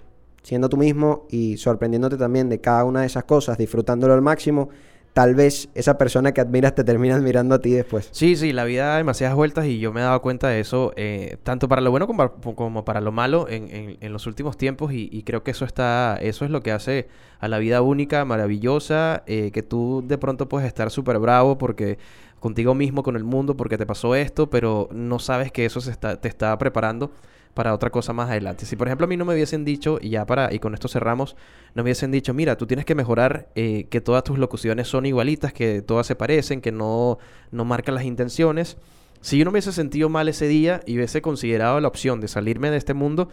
siendo 0.44 0.68
tú 0.68 0.76
mismo 0.76 1.26
y 1.30 1.56
sorprendiéndote 1.56 2.16
también 2.16 2.48
de 2.48 2.60
cada 2.60 2.84
una 2.84 3.00
de 3.00 3.06
esas 3.06 3.24
cosas, 3.24 3.58
disfrutándolo 3.58 4.14
al 4.14 4.22
máximo, 4.22 4.68
tal 5.12 5.34
vez 5.34 5.68
esa 5.74 5.96
persona 5.96 6.32
que 6.32 6.40
admiras 6.40 6.74
te 6.74 6.84
termina 6.84 7.16
admirando 7.16 7.54
a 7.54 7.60
ti 7.60 7.70
después. 7.70 8.08
Sí, 8.12 8.36
sí, 8.36 8.52
la 8.52 8.64
vida 8.64 8.86
da 8.88 8.96
demasiadas 8.98 9.36
vueltas 9.36 9.66
y 9.66 9.78
yo 9.78 9.92
me 9.92 10.00
he 10.00 10.02
dado 10.04 10.20
cuenta 10.22 10.48
de 10.48 10.60
eso, 10.60 10.92
eh, 10.96 11.38
tanto 11.44 11.68
para 11.68 11.80
lo 11.80 11.90
bueno 11.90 12.06
como 12.06 12.84
para, 12.84 13.00
lo 13.00 13.10
malo 13.12 13.48
en, 13.48 13.96
en- 14.00 14.12
los 14.12 14.26
últimos 14.26 14.56
tiempos 14.56 14.92
y, 14.92 15.08
y 15.12 15.22
creo 15.22 15.42
que 15.42 15.52
eso 15.52 15.64
está, 15.64 16.18
eso 16.20 16.44
es 16.44 16.50
lo 16.50 16.62
que 16.62 16.72
hace 16.72 17.08
a 17.40 17.48
la 17.48 17.58
vida 17.58 17.80
única, 17.82 18.24
maravillosa, 18.24 19.22
eh, 19.26 19.50
que 19.52 19.62
tú 19.62 20.04
de 20.06 20.18
pronto 20.18 20.48
puedes 20.48 20.66
estar 20.68 20.90
súper 20.90 21.18
bravo 21.18 21.58
porque 21.58 21.98
contigo 22.40 22.74
mismo, 22.74 23.02
con 23.02 23.16
el 23.16 23.24
mundo, 23.24 23.56
porque 23.56 23.78
te 23.78 23.86
pasó 23.86 24.14
esto, 24.14 24.50
pero 24.50 24.88
no 24.92 25.18
sabes 25.18 25.50
que 25.50 25.64
eso 25.64 25.80
se 25.80 25.90
está, 25.90 26.20
te 26.20 26.28
está 26.28 26.56
preparando 26.58 27.10
para 27.54 27.72
otra 27.72 27.90
cosa 27.90 28.12
más 28.12 28.28
adelante. 28.28 28.66
Si 28.66 28.76
por 28.76 28.88
ejemplo 28.88 29.04
a 29.04 29.08
mí 29.08 29.16
no 29.16 29.24
me 29.24 29.32
hubiesen 29.32 29.64
dicho, 29.64 29.98
y 30.00 30.10
ya 30.10 30.26
para, 30.26 30.52
y 30.52 30.58
con 30.58 30.74
esto 30.74 30.88
cerramos, 30.88 31.36
no 31.74 31.82
me 31.82 31.88
hubiesen 31.88 32.10
dicho, 32.10 32.34
mira, 32.34 32.56
tú 32.56 32.66
tienes 32.66 32.84
que 32.84 32.94
mejorar, 32.94 33.48
eh, 33.54 33.86
que 33.88 34.00
todas 34.00 34.24
tus 34.24 34.38
locuciones 34.38 34.88
son 34.88 35.06
igualitas, 35.06 35.52
que 35.52 35.80
todas 35.80 36.06
se 36.06 36.16
parecen, 36.16 36.60
que 36.60 36.72
no, 36.72 37.18
no 37.52 37.64
marcan 37.64 37.94
las 37.94 38.04
intenciones. 38.04 38.76
Si 39.20 39.38
yo 39.38 39.44
no 39.44 39.50
me 39.50 39.56
hubiese 39.56 39.72
sentido 39.72 40.08
mal 40.08 40.28
ese 40.28 40.46
día 40.48 40.82
y 40.84 40.96
hubiese 40.96 41.22
considerado 41.22 41.80
la 41.80 41.88
opción 41.88 42.20
de 42.20 42.28
salirme 42.28 42.70
de 42.70 42.76
este 42.76 42.92
mundo, 42.92 43.28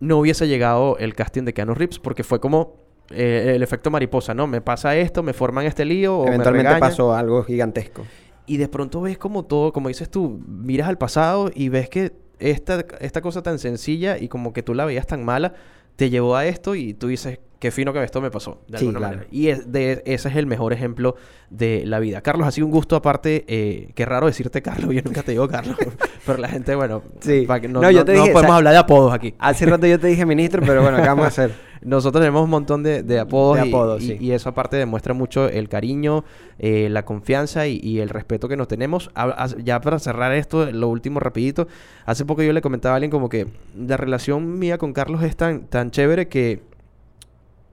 no 0.00 0.18
hubiese 0.18 0.48
llegado 0.48 0.96
el 0.98 1.14
casting 1.14 1.44
de 1.44 1.52
Keanu 1.52 1.74
Reeves, 1.74 1.98
porque 1.98 2.24
fue 2.24 2.40
como 2.40 2.76
eh, 3.10 3.52
el 3.54 3.62
efecto 3.62 3.90
mariposa, 3.90 4.34
¿no? 4.34 4.46
Me 4.46 4.60
pasa 4.60 4.96
esto, 4.96 5.22
me 5.22 5.34
forman 5.34 5.66
este 5.66 5.84
lío, 5.84 6.18
o 6.18 6.24
me 6.24 6.28
Eventualmente 6.30 6.80
pasó 6.80 7.14
algo 7.14 7.44
gigantesco. 7.44 8.04
Y 8.46 8.56
de 8.56 8.68
pronto 8.68 9.00
ves 9.02 9.18
como 9.18 9.44
todo, 9.44 9.72
como 9.72 9.88
dices 9.88 10.10
tú, 10.10 10.42
miras 10.46 10.88
al 10.88 10.98
pasado 10.98 11.50
y 11.54 11.68
ves 11.68 11.88
que 11.88 12.23
esta, 12.38 12.84
esta 13.00 13.20
cosa 13.20 13.42
tan 13.42 13.58
sencilla 13.58 14.18
y 14.18 14.28
como 14.28 14.52
que 14.52 14.62
tú 14.62 14.74
la 14.74 14.84
veías 14.84 15.06
tan 15.06 15.24
mala, 15.24 15.54
te 15.96 16.10
llevó 16.10 16.36
a 16.36 16.46
esto 16.46 16.74
y 16.74 16.92
tú 16.94 17.06
dices, 17.08 17.38
qué 17.60 17.70
fino 17.70 17.92
que 17.92 18.02
esto 18.02 18.20
me 18.20 18.30
pasó, 18.30 18.60
de 18.68 18.78
Sí, 18.78 18.84
alguna 18.86 18.98
claro. 18.98 19.14
manera. 19.16 19.28
Y 19.32 19.48
es 19.48 19.70
de, 19.72 20.02
ese 20.04 20.28
es 20.28 20.36
el 20.36 20.46
mejor 20.46 20.72
ejemplo 20.72 21.14
de 21.50 21.84
la 21.86 21.98
vida. 22.00 22.20
Carlos, 22.20 22.46
ha 22.46 22.50
sido 22.50 22.66
un 22.66 22.72
gusto 22.72 22.96
aparte, 22.96 23.44
eh, 23.48 23.90
qué 23.94 24.04
raro 24.04 24.26
decirte 24.26 24.60
Carlos, 24.60 24.90
yo 24.94 25.00
nunca 25.04 25.22
te 25.22 25.30
digo 25.32 25.46
Carlos, 25.48 25.76
pero 26.26 26.38
la 26.38 26.48
gente, 26.48 26.74
bueno, 26.74 27.02
Sí. 27.20 27.46
que 27.60 27.68
no, 27.68 27.80
No, 27.80 27.90
yo 27.90 28.00
no- 28.00 28.04
te 28.04 28.14
no 28.14 28.22
dije, 28.22 28.32
podemos 28.32 28.42
o 28.50 28.52
sea, 28.52 28.56
hablar 28.56 28.72
de 28.74 28.78
apodos 28.80 29.12
aquí. 29.14 29.34
Hace 29.38 29.66
rato 29.66 29.86
yo 29.86 29.98
te 30.00 30.08
dije 30.08 30.26
ministro, 30.26 30.62
pero 30.66 30.82
bueno, 30.82 30.96
¿qué 30.98 31.08
vamos 31.08 31.24
a 31.24 31.28
hacer? 31.28 31.52
Nosotros 31.84 32.20
tenemos 32.22 32.42
un 32.42 32.50
montón 32.50 32.82
de, 32.82 33.02
de 33.02 33.20
apodos, 33.20 33.58
De 33.60 33.66
y- 33.66 33.68
apodos, 33.68 34.02
y, 34.02 34.06
sí. 34.06 34.16
y 34.18 34.30
eso 34.32 34.48
aparte 34.48 34.76
demuestra 34.76 35.12
mucho 35.14 35.48
el 35.48 35.68
cariño, 35.68 36.24
eh, 36.58 36.88
la 36.90 37.04
confianza 37.04 37.66
y, 37.66 37.78
y 37.82 38.00
el 38.00 38.08
respeto 38.08 38.48
que 38.48 38.56
nos 38.56 38.68
tenemos. 38.68 39.10
A- 39.14 39.44
a- 39.44 39.56
ya 39.62 39.80
para 39.80 39.98
cerrar 39.98 40.32
esto, 40.32 40.70
lo 40.72 40.88
último 40.88 41.20
rapidito, 41.20 41.68
hace 42.06 42.24
poco 42.24 42.42
yo 42.42 42.52
le 42.54 42.62
comentaba 42.62 42.94
a 42.94 42.96
alguien 42.96 43.10
como 43.10 43.28
que 43.28 43.46
la 43.78 43.96
relación 43.98 44.58
mía 44.58 44.78
con 44.78 44.92
Carlos 44.94 45.22
es 45.22 45.36
tan, 45.36 45.66
tan 45.66 45.90
chévere 45.90 46.26
que 46.28 46.62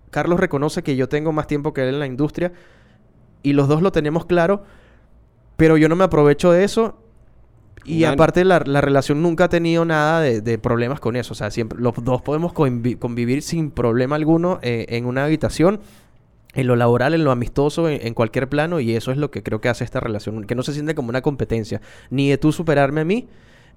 Carlos 0.10 0.40
reconoce 0.40 0.84
que 0.84 0.96
yo 0.98 1.08
tengo 1.08 1.32
más 1.32 1.48
tiempo 1.48 1.74
que 1.74 1.84
él 1.84 1.94
en 1.96 2.00
la 2.00 2.06
industria 2.06 2.52
y 3.44 3.54
los 3.54 3.68
dos 3.70 3.82
lo 3.82 3.92
tenemos 3.94 4.26
claro, 4.26 4.64
pero 5.56 5.78
yo 5.78 5.88
no 5.88 5.96
me 5.96 6.04
aprovecho 6.04 6.52
de 6.52 6.64
eso. 6.66 6.98
Y 7.84 8.04
aparte 8.04 8.46
la, 8.46 8.62
la 8.66 8.82
relación 8.82 9.22
nunca 9.22 9.46
ha 9.46 9.50
tenido 9.50 9.86
nada 9.86 10.22
de, 10.22 10.42
de 10.42 10.58
problemas 10.58 11.00
con 11.00 11.16
eso. 11.16 11.34
O 11.34 11.36
sea, 11.36 11.50
siempre 11.52 11.80
los 11.80 11.96
dos 12.04 12.22
podemos 12.22 12.54
convi- 12.54 12.98
convivir 13.00 13.42
sin 13.42 13.72
problema 13.72 14.16
alguno 14.16 14.60
eh, 14.62 14.86
en 14.90 15.06
una 15.06 15.26
habitación, 15.26 15.80
en 16.54 16.68
lo 16.68 16.76
laboral, 16.76 17.14
en 17.14 17.24
lo 17.24 17.32
amistoso, 17.32 17.90
en, 17.90 18.06
en 18.06 18.14
cualquier 18.14 18.48
plano. 18.50 18.80
Y 18.80 18.96
eso 18.96 19.12
es 19.12 19.18
lo 19.18 19.32
que 19.32 19.42
creo 19.42 19.62
que 19.62 19.70
hace 19.70 19.84
esta 19.84 20.00
relación. 20.00 20.44
Que 20.44 20.56
no 20.56 20.64
se 20.64 20.74
siente 20.74 20.94
como 20.96 21.10
una 21.10 21.22
competencia. 21.22 21.82
Ni 22.10 22.30
de 22.30 22.38
tú 22.38 22.52
superarme 22.52 23.02
a 23.02 23.06
mí, 23.06 23.28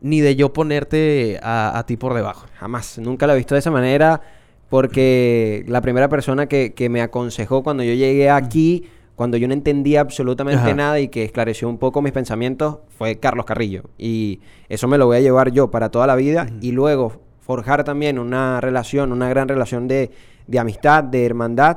ni 0.00 0.20
de 0.20 0.36
yo 0.36 0.52
ponerte 0.52 1.40
a, 1.42 1.78
a 1.78 1.86
ti 1.86 1.96
por 1.96 2.12
debajo. 2.14 2.46
Jamás, 2.58 2.98
nunca 2.98 3.26
lo 3.26 3.32
he 3.32 3.36
visto 3.36 3.54
de 3.54 3.60
esa 3.60 3.70
manera 3.70 4.20
porque 4.68 5.64
la 5.68 5.80
primera 5.80 6.08
persona 6.08 6.46
que, 6.46 6.74
que 6.74 6.88
me 6.88 7.00
aconsejó 7.00 7.62
cuando 7.62 7.84
yo 7.84 7.94
llegué 7.94 8.28
aquí, 8.28 8.84
cuando 9.16 9.36
yo 9.36 9.46
no 9.46 9.54
entendía 9.54 10.00
absolutamente 10.00 10.62
Ajá. 10.62 10.74
nada 10.74 11.00
y 11.00 11.08
que 11.08 11.24
esclareció 11.24 11.68
un 11.68 11.78
poco 11.78 12.02
mis 12.02 12.12
pensamientos, 12.12 12.78
fue 12.98 13.16
Carlos 13.18 13.46
Carrillo. 13.46 13.84
Y 13.96 14.40
eso 14.68 14.88
me 14.88 14.98
lo 14.98 15.06
voy 15.06 15.18
a 15.18 15.20
llevar 15.20 15.52
yo 15.52 15.70
para 15.70 15.90
toda 15.90 16.06
la 16.06 16.16
vida 16.16 16.48
y 16.60 16.72
luego 16.72 17.20
forjar 17.40 17.84
también 17.84 18.18
una 18.18 18.60
relación, 18.60 19.12
una 19.12 19.28
gran 19.28 19.48
relación 19.48 19.86
de, 19.86 20.10
de 20.46 20.58
amistad, 20.58 21.04
de 21.04 21.26
hermandad 21.26 21.76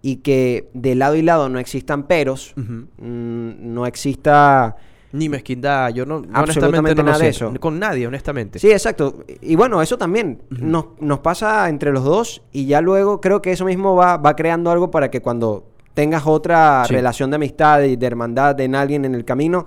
y 0.00 0.16
que 0.16 0.70
de 0.74 0.94
lado 0.94 1.16
y 1.16 1.22
lado 1.22 1.48
no 1.48 1.58
existan 1.58 2.04
peros, 2.04 2.54
mm, 2.56 3.50
no 3.60 3.86
exista... 3.86 4.76
Ni 5.10 5.30
mezquindad. 5.30 5.88
Yo 5.94 6.04
no, 6.04 6.16
Absolutamente 6.34 6.58
honestamente 6.58 6.94
no 6.96 7.10
nada 7.10 7.18
de 7.18 7.28
eso. 7.28 7.54
Con 7.58 7.78
nadie, 7.78 8.06
honestamente. 8.06 8.58
Sí, 8.58 8.70
exacto. 8.70 9.24
Y 9.40 9.56
bueno, 9.56 9.80
eso 9.80 9.96
también 9.96 10.42
nos, 10.50 11.00
nos 11.00 11.20
pasa 11.20 11.66
entre 11.70 11.92
los 11.92 12.04
dos 12.04 12.42
y 12.52 12.66
ya 12.66 12.82
luego 12.82 13.18
creo 13.18 13.40
que 13.40 13.52
eso 13.52 13.64
mismo 13.64 13.96
va, 13.96 14.18
va 14.18 14.36
creando 14.36 14.70
algo 14.70 14.90
para 14.90 15.10
que 15.10 15.22
cuando 15.22 15.64
tengas 15.98 16.28
otra 16.28 16.84
Sí. 16.86 16.94
relación 16.94 17.28
de 17.30 17.34
amistad 17.34 17.82
y 17.82 17.96
de 17.96 18.06
hermandad 18.06 18.60
en 18.60 18.76
alguien 18.76 19.04
en 19.04 19.16
el 19.16 19.24
camino, 19.24 19.66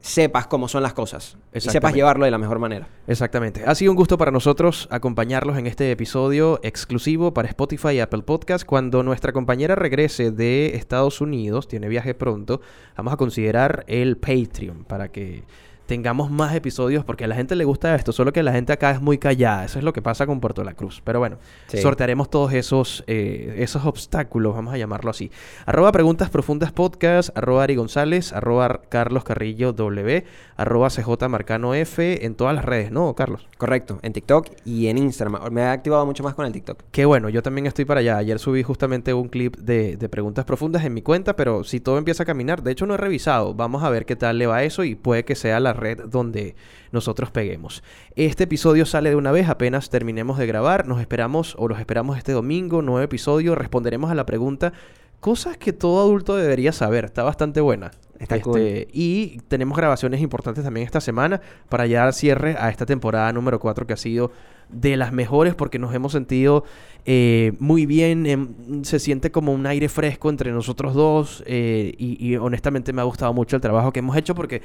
sepas 0.00 0.48
cómo 0.48 0.66
son 0.66 0.82
las 0.82 0.94
cosas 0.94 1.38
y 1.54 1.60
sepas 1.60 1.94
llevarlo 1.94 2.24
de 2.24 2.32
la 2.32 2.38
mejor 2.38 2.58
manera. 2.58 2.88
Exactamente. 3.06 3.62
Ha 3.64 3.72
sido 3.76 3.92
un 3.92 3.96
gusto 3.96 4.18
para 4.18 4.32
nosotros 4.32 4.88
acompañarlos 4.90 5.56
en 5.56 5.68
este 5.68 5.92
episodio 5.92 6.58
exclusivo 6.64 7.32
para 7.34 7.46
Spotify 7.46 7.90
y 7.90 8.00
Apple 8.00 8.22
Podcast. 8.22 8.66
Cuando 8.66 9.04
nuestra 9.04 9.32
compañera 9.32 9.76
regrese 9.76 10.32
de 10.32 10.74
Estados 10.74 11.20
Unidos, 11.20 11.68
tiene 11.68 11.86
viaje 11.86 12.14
pronto, 12.14 12.60
vamos 12.96 13.12
a 13.14 13.16
considerar 13.16 13.84
el 13.86 14.16
Patreon 14.16 14.82
para 14.84 15.12
que 15.12 15.44
tengamos 15.86 16.30
más 16.30 16.54
episodios 16.54 17.04
porque 17.04 17.24
a 17.24 17.26
la 17.28 17.34
gente 17.34 17.54
le 17.56 17.64
gusta 17.64 17.94
esto, 17.94 18.12
solo 18.12 18.32
que 18.32 18.42
la 18.42 18.52
gente 18.52 18.72
acá 18.72 18.90
es 18.90 19.00
muy 19.00 19.18
callada. 19.18 19.64
Eso 19.64 19.78
es 19.78 19.84
lo 19.84 19.92
que 19.92 20.00
pasa 20.02 20.26
con 20.26 20.40
Puerto 20.40 20.64
La 20.64 20.74
Cruz. 20.74 21.02
Pero 21.04 21.18
bueno, 21.18 21.36
Sí. 21.66 21.78
sortearemos 21.78 22.30
todos 22.30 22.52
esos, 22.52 23.04
eh, 23.06 23.56
esos 23.58 23.84
obstáculos, 23.84 24.54
vamos 24.54 24.72
a 24.74 24.78
llamarlo 24.78 25.10
así. 25.10 25.30
Arroba 25.66 25.92
Preguntas 25.92 26.30
Profundas 26.30 26.72
Podcast, 26.72 27.36
arroba 27.36 27.64
Ari 27.64 27.76
González, 27.76 28.32
arroba 28.32 28.80
Carlos 28.88 29.24
Carrillo 29.24 29.72
W, 29.72 30.24
arroba 30.56 30.88
CJ 30.90 31.28
Marcano 31.28 31.74
F, 31.74 32.24
en 32.24 32.34
todas 32.34 32.54
las 32.54 32.64
redes, 32.64 32.90
¿no, 32.90 33.14
Carlos? 33.14 33.46
Correcto, 33.58 33.98
en 34.02 34.12
TikTok 34.12 34.48
y 34.64 34.86
en 34.86 34.98
Instagram. 34.98 35.52
Me 35.52 35.62
he 35.62 35.66
activado 35.66 36.06
mucho 36.06 36.22
más 36.22 36.34
con 36.34 36.46
el 36.46 36.52
TikTok. 36.52 36.82
Qué 36.92 37.04
bueno, 37.04 37.28
yo 37.28 37.42
también 37.42 37.66
estoy 37.66 37.84
para 37.84 38.00
allá. 38.00 38.16
Ayer 38.16 38.38
subí 38.38 38.62
justamente 38.62 39.12
un 39.12 39.28
clip 39.28 39.56
de, 39.58 39.96
de 39.96 40.08
preguntas 40.08 40.44
profundas 40.46 40.84
en 40.84 40.94
mi 40.94 41.02
cuenta, 41.02 41.36
pero 41.36 41.62
si 41.64 41.80
todo 41.80 41.98
empieza 41.98 42.22
a 42.22 42.26
caminar, 42.26 42.62
de 42.62 42.72
hecho 42.72 42.86
no 42.86 42.94
he 42.94 42.96
revisado, 42.96 43.52
vamos 43.54 43.82
a 43.82 43.90
ver 43.90 44.06
qué 44.06 44.16
tal 44.16 44.38
le 44.38 44.46
va 44.46 44.62
eso 44.62 44.84
y 44.84 44.94
puede 44.94 45.24
que 45.24 45.34
sea 45.34 45.60
la 45.60 45.73
red 45.74 46.00
donde 46.06 46.56
nosotros 46.92 47.30
peguemos. 47.30 47.82
Este 48.16 48.44
episodio 48.44 48.86
sale 48.86 49.10
de 49.10 49.16
una 49.16 49.32
vez, 49.32 49.48
apenas 49.48 49.90
terminemos 49.90 50.38
de 50.38 50.46
grabar, 50.46 50.86
nos 50.86 51.00
esperamos 51.00 51.54
o 51.58 51.68
los 51.68 51.78
esperamos 51.78 52.16
este 52.16 52.32
domingo, 52.32 52.80
nuevo 52.82 53.02
episodio, 53.02 53.54
responderemos 53.54 54.10
a 54.10 54.14
la 54.14 54.24
pregunta, 54.24 54.72
cosas 55.20 55.56
que 55.56 55.72
todo 55.72 56.00
adulto 56.02 56.36
debería 56.36 56.72
saber, 56.72 57.04
está 57.04 57.22
bastante 57.22 57.60
buena. 57.60 57.90
Está 58.18 58.36
Este, 58.36 58.42
cool. 58.44 58.86
Y 58.92 59.38
tenemos 59.48 59.76
grabaciones 59.76 60.20
importantes 60.20 60.62
también 60.62 60.86
esta 60.86 61.00
semana 61.00 61.40
para 61.68 61.86
ya 61.86 62.04
dar 62.04 62.12
cierre 62.12 62.56
a 62.58 62.70
esta 62.70 62.86
temporada 62.86 63.32
número 63.32 63.58
4 63.58 63.86
que 63.86 63.92
ha 63.92 63.96
sido 63.96 64.30
de 64.68 64.96
las 64.96 65.12
mejores 65.12 65.54
porque 65.54 65.78
nos 65.78 65.94
hemos 65.94 66.12
sentido 66.12 66.64
eh, 67.06 67.52
muy 67.58 67.86
bien. 67.86 68.26
em, 68.26 68.84
se 68.84 68.98
siente 68.98 69.30
como 69.30 69.52
un 69.52 69.66
aire 69.66 69.88
fresco 69.88 70.30
entre 70.30 70.52
nosotros 70.52 70.94
dos 70.94 71.42
eh, 71.46 71.92
y, 71.98 72.24
y 72.24 72.36
honestamente 72.36 72.92
me 72.92 73.00
ha 73.00 73.04
gustado 73.04 73.32
mucho 73.34 73.56
el 73.56 73.62
trabajo 73.62 73.92
que 73.92 73.98
hemos 73.98 74.16
hecho 74.16 74.34
porque 74.34 74.62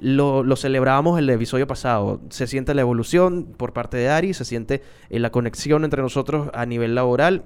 lo, 0.00 0.42
lo 0.42 0.56
celebrábamos 0.56 1.18
el 1.18 1.28
episodio 1.30 1.66
pasado. 1.66 2.20
Se 2.30 2.46
siente 2.46 2.74
la 2.74 2.80
evolución 2.80 3.44
por 3.56 3.72
parte 3.72 3.96
de 3.96 4.08
Ari, 4.08 4.34
se 4.34 4.44
siente 4.44 4.82
eh, 5.10 5.18
la 5.18 5.30
conexión 5.30 5.84
entre 5.84 6.02
nosotros 6.02 6.48
a 6.54 6.66
nivel 6.66 6.94
laboral. 6.94 7.44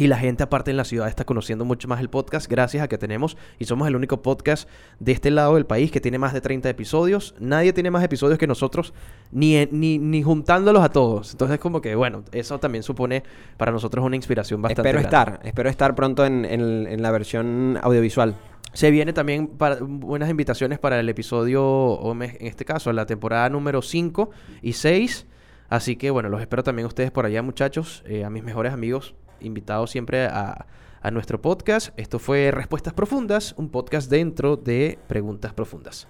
Y 0.00 0.06
la 0.06 0.16
gente 0.16 0.44
aparte 0.44 0.70
en 0.70 0.76
la 0.76 0.84
ciudad 0.84 1.08
está 1.08 1.24
conociendo 1.24 1.64
mucho 1.64 1.88
más 1.88 1.98
el 1.98 2.08
podcast 2.08 2.48
gracias 2.48 2.84
a 2.84 2.88
que 2.88 2.98
tenemos 2.98 3.36
y 3.58 3.64
somos 3.64 3.88
el 3.88 3.96
único 3.96 4.22
podcast 4.22 4.68
de 5.00 5.10
este 5.10 5.32
lado 5.32 5.56
del 5.56 5.66
país 5.66 5.90
que 5.90 6.00
tiene 6.00 6.18
más 6.18 6.32
de 6.32 6.40
30 6.40 6.68
episodios. 6.68 7.34
Nadie 7.40 7.72
tiene 7.72 7.90
más 7.90 8.04
episodios 8.04 8.38
que 8.38 8.46
nosotros, 8.46 8.94
ni, 9.32 9.56
en- 9.56 9.70
ni, 9.72 9.98
ni 9.98 10.22
juntándolos 10.22 10.84
a 10.84 10.90
todos. 10.90 11.32
Entonces 11.32 11.58
como 11.58 11.80
que 11.80 11.96
bueno, 11.96 12.22
eso 12.30 12.60
también 12.60 12.84
supone 12.84 13.24
para 13.56 13.72
nosotros 13.72 14.04
una 14.04 14.14
inspiración 14.14 14.62
bastante 14.62 14.88
espero 14.88 15.00
grande. 15.08 15.32
estar, 15.32 15.46
espero 15.48 15.68
estar 15.68 15.94
pronto 15.96 16.24
en, 16.24 16.44
en- 16.44 16.86
en 16.86 17.02
la 17.02 17.10
versión 17.10 17.76
audiovisual. 17.82 18.36
Se 18.72 18.90
viene 18.90 19.12
también 19.12 19.48
para, 19.48 19.78
buenas 19.80 20.30
invitaciones 20.30 20.78
para 20.78 21.00
el 21.00 21.08
episodio, 21.08 21.64
o 21.64 22.12
en 22.12 22.22
este 22.40 22.64
caso, 22.64 22.92
la 22.92 23.06
temporada 23.06 23.48
número 23.48 23.82
5 23.82 24.30
y 24.62 24.74
6. 24.74 25.26
Así 25.68 25.96
que 25.96 26.10
bueno, 26.10 26.28
los 26.28 26.40
espero 26.40 26.62
también 26.62 26.86
ustedes 26.86 27.10
por 27.10 27.26
allá, 27.26 27.42
muchachos, 27.42 28.02
eh, 28.06 28.24
a 28.24 28.30
mis 28.30 28.42
mejores 28.42 28.72
amigos, 28.72 29.14
invitados 29.40 29.90
siempre 29.90 30.26
a, 30.26 30.66
a 31.02 31.10
nuestro 31.10 31.40
podcast. 31.40 31.98
Esto 31.98 32.18
fue 32.18 32.50
Respuestas 32.50 32.94
Profundas, 32.94 33.54
un 33.56 33.68
podcast 33.70 34.10
dentro 34.10 34.56
de 34.56 34.98
Preguntas 35.06 35.52
Profundas. 35.52 36.08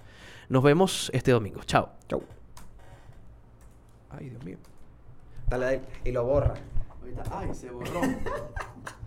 Nos 0.49 0.63
vemos 0.63 1.11
este 1.13 1.31
domingo. 1.31 1.61
Chao. 1.63 1.91
Chau. 2.07 2.23
Ay, 4.09 4.29
Dios 4.29 4.43
mío. 4.43 4.57
Dale, 5.47 5.65
dale, 5.65 5.81
y 6.03 6.11
lo 6.11 6.23
borra. 6.25 6.55
Ay, 7.31 7.53
se 7.53 7.69
borró. 7.69 8.01